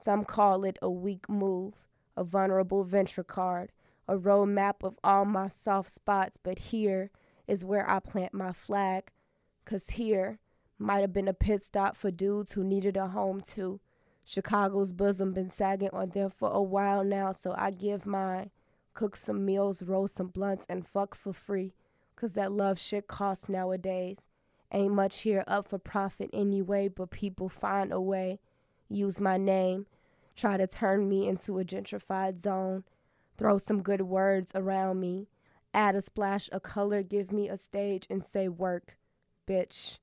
[0.00, 1.74] Some call it a weak move,
[2.16, 3.70] a vulnerable venture card,
[4.08, 7.10] a roadmap of all my soft spots, but here
[7.46, 9.10] is where I plant my flag.
[9.66, 10.38] Cause here
[10.78, 13.78] might have been a pit stop for dudes who needed a home too.
[14.24, 18.50] Chicago's bosom been sagging on them for a while now, so I give mine.
[18.94, 21.74] Cook some meals, roll some blunts, and fuck for free.
[22.16, 24.30] Cause that love shit costs nowadays.
[24.72, 28.40] Ain't much here up for profit anyway, but people find a way.
[28.92, 29.86] Use my name,
[30.34, 32.82] try to turn me into a gentrified zone.
[33.38, 35.28] Throw some good words around me.
[35.72, 38.98] Add a splash of color, give me a stage, and say work,
[39.46, 39.98] bitch.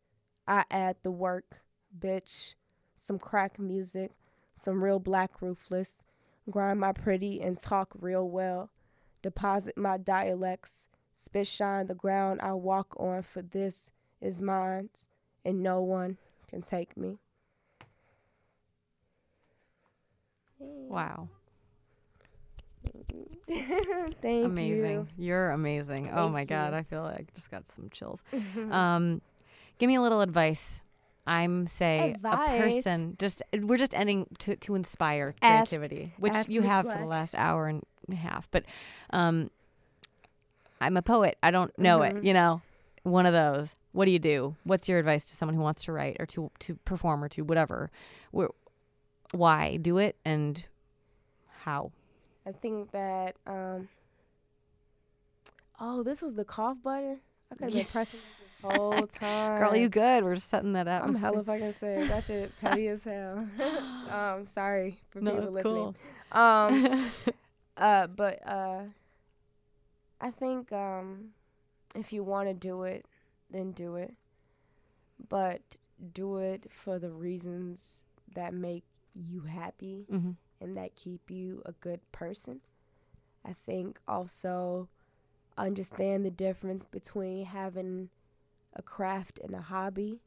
[0.47, 1.61] I add the work,
[1.99, 2.55] bitch.
[2.95, 4.11] Some crack music,
[4.55, 6.05] some real black ruthless.
[6.49, 8.71] Grind my pretty and talk real well.
[9.21, 10.87] Deposit my dialects.
[11.13, 13.91] Spit shine the ground I walk on, for this
[14.21, 14.89] is mine,
[15.43, 17.17] and no one can take me.
[20.59, 21.29] Wow.
[23.49, 24.91] Thank amazing.
[24.91, 25.07] you.
[25.17, 26.09] You're amazing.
[26.11, 26.73] oh Thank my god.
[26.73, 28.23] I feel like I just got some chills.
[28.71, 29.21] um,
[29.79, 30.81] give me a little advice.
[31.25, 33.15] I'm say a person.
[33.19, 37.05] Just we're just ending to to inspire Ask- creativity, which ask you have for the
[37.05, 38.49] last hour and a half.
[38.51, 38.63] But
[39.11, 39.49] um,
[40.79, 41.37] I'm a poet.
[41.43, 42.17] I don't know Mhm.
[42.19, 42.23] it.
[42.23, 42.61] You know,
[43.03, 43.75] one of those.
[43.91, 44.55] What do you do?
[44.63, 47.41] What's your advice to someone who wants to write or to to perform or to
[47.41, 47.91] whatever?
[48.31, 48.49] Where,
[49.33, 50.65] why do it and
[51.59, 51.91] how?
[52.45, 53.89] I think that um
[55.79, 57.19] Oh, this was the cough button?
[57.51, 59.59] I could have been pressing this whole time.
[59.59, 60.23] Girl, you good?
[60.23, 61.03] We're just setting that up.
[61.03, 62.07] I'm hella fucking sick.
[62.09, 63.47] That shit petty as hell.
[64.09, 65.95] um, sorry for No, people listening.
[66.31, 66.39] cool.
[66.41, 67.11] Um
[67.77, 68.81] uh but uh
[70.19, 71.29] I think um
[71.95, 73.05] if you wanna do it,
[73.51, 74.13] then do it.
[75.29, 75.61] But
[76.13, 78.83] do it for the reasons that make
[79.17, 82.61] you happy hmm and that keep you a good person.
[83.45, 84.89] I think also
[85.55, 88.09] understand the difference between having
[88.73, 90.19] a craft and a hobby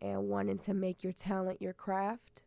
[0.00, 2.42] and wanting to make your talent your craft.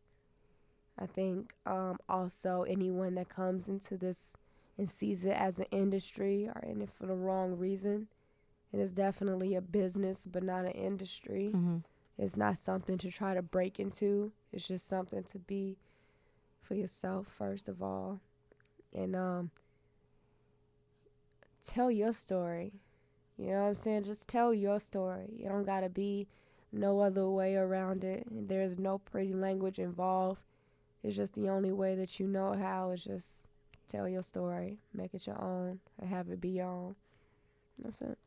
[0.97, 4.35] I think um, also anyone that comes into this
[4.77, 8.07] and sees it as an industry are in it for the wrong reason.
[8.71, 11.51] It is definitely a business, but not an industry.
[11.51, 11.77] hmm
[12.17, 14.31] It's not something to try to break into.
[14.53, 15.77] It's just something to be
[16.61, 18.19] for yourself first of all.
[18.93, 19.51] And um
[21.61, 22.71] tell your story.
[23.37, 24.03] You know what I'm saying?
[24.03, 25.29] Just tell your story.
[25.35, 26.27] You don't got to be
[26.71, 28.27] no other way around it.
[28.29, 30.41] There's no pretty language involved.
[31.03, 33.47] It's just the only way that you know how is just
[33.87, 36.95] tell your story, make it your own, and have it be your own.
[37.79, 38.17] That's it.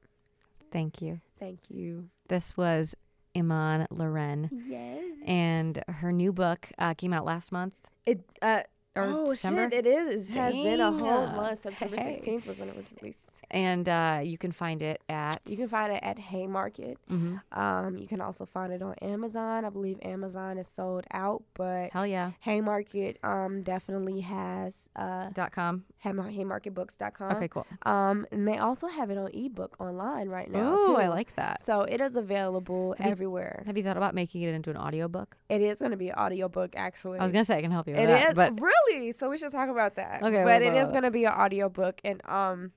[0.71, 1.21] Thank you.
[1.39, 2.09] Thank you.
[2.29, 2.97] This was
[3.37, 5.03] E'mon Lauren, Yes.
[5.27, 7.75] and her new book uh, came out last month
[8.07, 8.63] It uh
[8.97, 9.73] oh shit!
[9.73, 10.31] It is.
[10.31, 11.61] It has been a whole month.
[11.61, 12.15] September Hey.
[12.15, 13.43] sixteenth was when it was released.
[13.51, 15.41] And uh, you can find it at.
[15.47, 16.99] You can find it at Haymarket.
[17.11, 17.41] Mhm.
[17.53, 19.65] Um, you can also find it on Amazon.
[19.65, 22.33] I believe Amazon is sold out, but Hell yeah.
[22.41, 25.85] Haymarket um definitely has uh Dot com.
[26.05, 27.33] Haymarketbooks.com.
[27.37, 27.67] Okay, cool.
[27.85, 30.77] Um, and they also have it on ebook online right now.
[30.77, 30.97] Too.
[30.97, 31.63] I like that.
[31.63, 33.63] So it is available Have you- everywhere.
[33.67, 35.37] Have you thought about making it into an audiobook?
[35.49, 37.19] It is going to be an audiobook actually.
[37.19, 39.31] I was gonna say I can help you with It that, is but really so.
[39.31, 40.23] We should talk about that.
[40.23, 42.73] Okay, but it is going to be an audiobook, and um,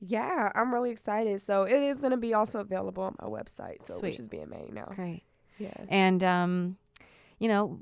[0.00, 1.40] yeah, I'm really excited.
[1.42, 3.80] So it is going to be also available on my website.
[3.82, 4.02] So Sweet.
[4.10, 4.86] which is being made now.
[4.94, 5.22] great.
[5.58, 5.72] Yeah.
[5.88, 6.76] And um,
[7.38, 7.80] you know,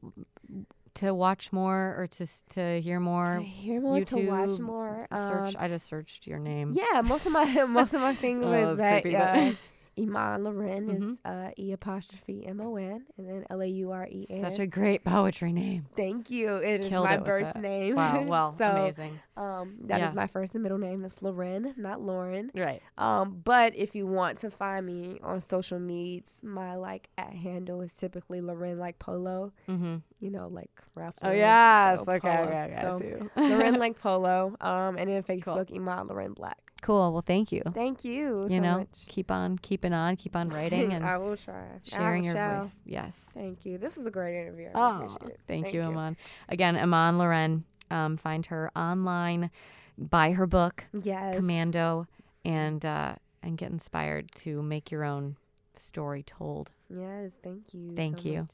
[0.95, 5.09] to watch more or to to hear more, to hear more, to watch YouTube, more.
[5.17, 5.57] search.
[5.57, 6.73] Um, I just searched your name.
[6.73, 9.57] yeah, most of my most of my things Oh, is that but-
[9.99, 14.09] E'mon Lauren is uh, E apostrophe M O N and then L A U R
[14.11, 14.41] E N.
[14.41, 15.87] Such a great poetry name.
[15.97, 16.57] Thank you.
[16.57, 17.97] It is Killed my it birth name.
[17.97, 18.25] Wow.
[18.33, 19.19] Well, so, amazing.
[19.37, 20.13] Um, that is Yeah.
[20.15, 21.05] my first and middle name.
[21.05, 22.51] It's Loren, not Lauren.
[22.55, 22.81] Right.
[22.97, 27.83] Um, but if you want to find me on social medias, my like at handle
[27.83, 29.53] is typically Loren like Polo.
[29.69, 29.97] Mm-hmm.
[30.21, 31.17] You know, like Ralph.
[31.23, 32.05] Oh Lauren, yes.
[32.05, 32.21] so okay.
[32.21, 32.43] Polo.
[32.49, 32.79] Okay.
[32.79, 33.29] Okay.
[33.35, 33.41] So.
[33.43, 34.57] Loren like Polo.
[34.61, 36.72] Um, and then Facebook E'mon Lauren Black.
[36.83, 37.13] Cool.
[37.13, 37.63] Well, thank you.
[37.73, 38.43] Thank you.
[38.43, 39.07] You so know, much.
[39.07, 41.63] keep on keeping on, keep on writing and I will try.
[41.83, 42.61] sharing I your shall.
[42.61, 42.81] voice.
[42.85, 43.31] Yes.
[43.33, 43.79] Thank you.
[43.79, 44.69] This was a great interview.
[44.69, 45.41] I Oh, appreciate it.
[45.47, 46.17] thank, you, E'mon.
[46.51, 47.65] Again, E'mon Lauren.
[47.91, 49.51] Um, find her online,
[49.99, 51.37] buy her book, Yes.
[51.37, 52.07] Commando,
[52.45, 55.37] and uh, and get inspired to make your own
[55.77, 56.71] story told.
[56.89, 57.31] Yes.
[57.45, 57.95] Thank you.
[57.95, 58.49] Thank so you.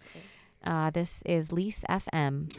[0.65, 2.53] Uh, this is Lise FM.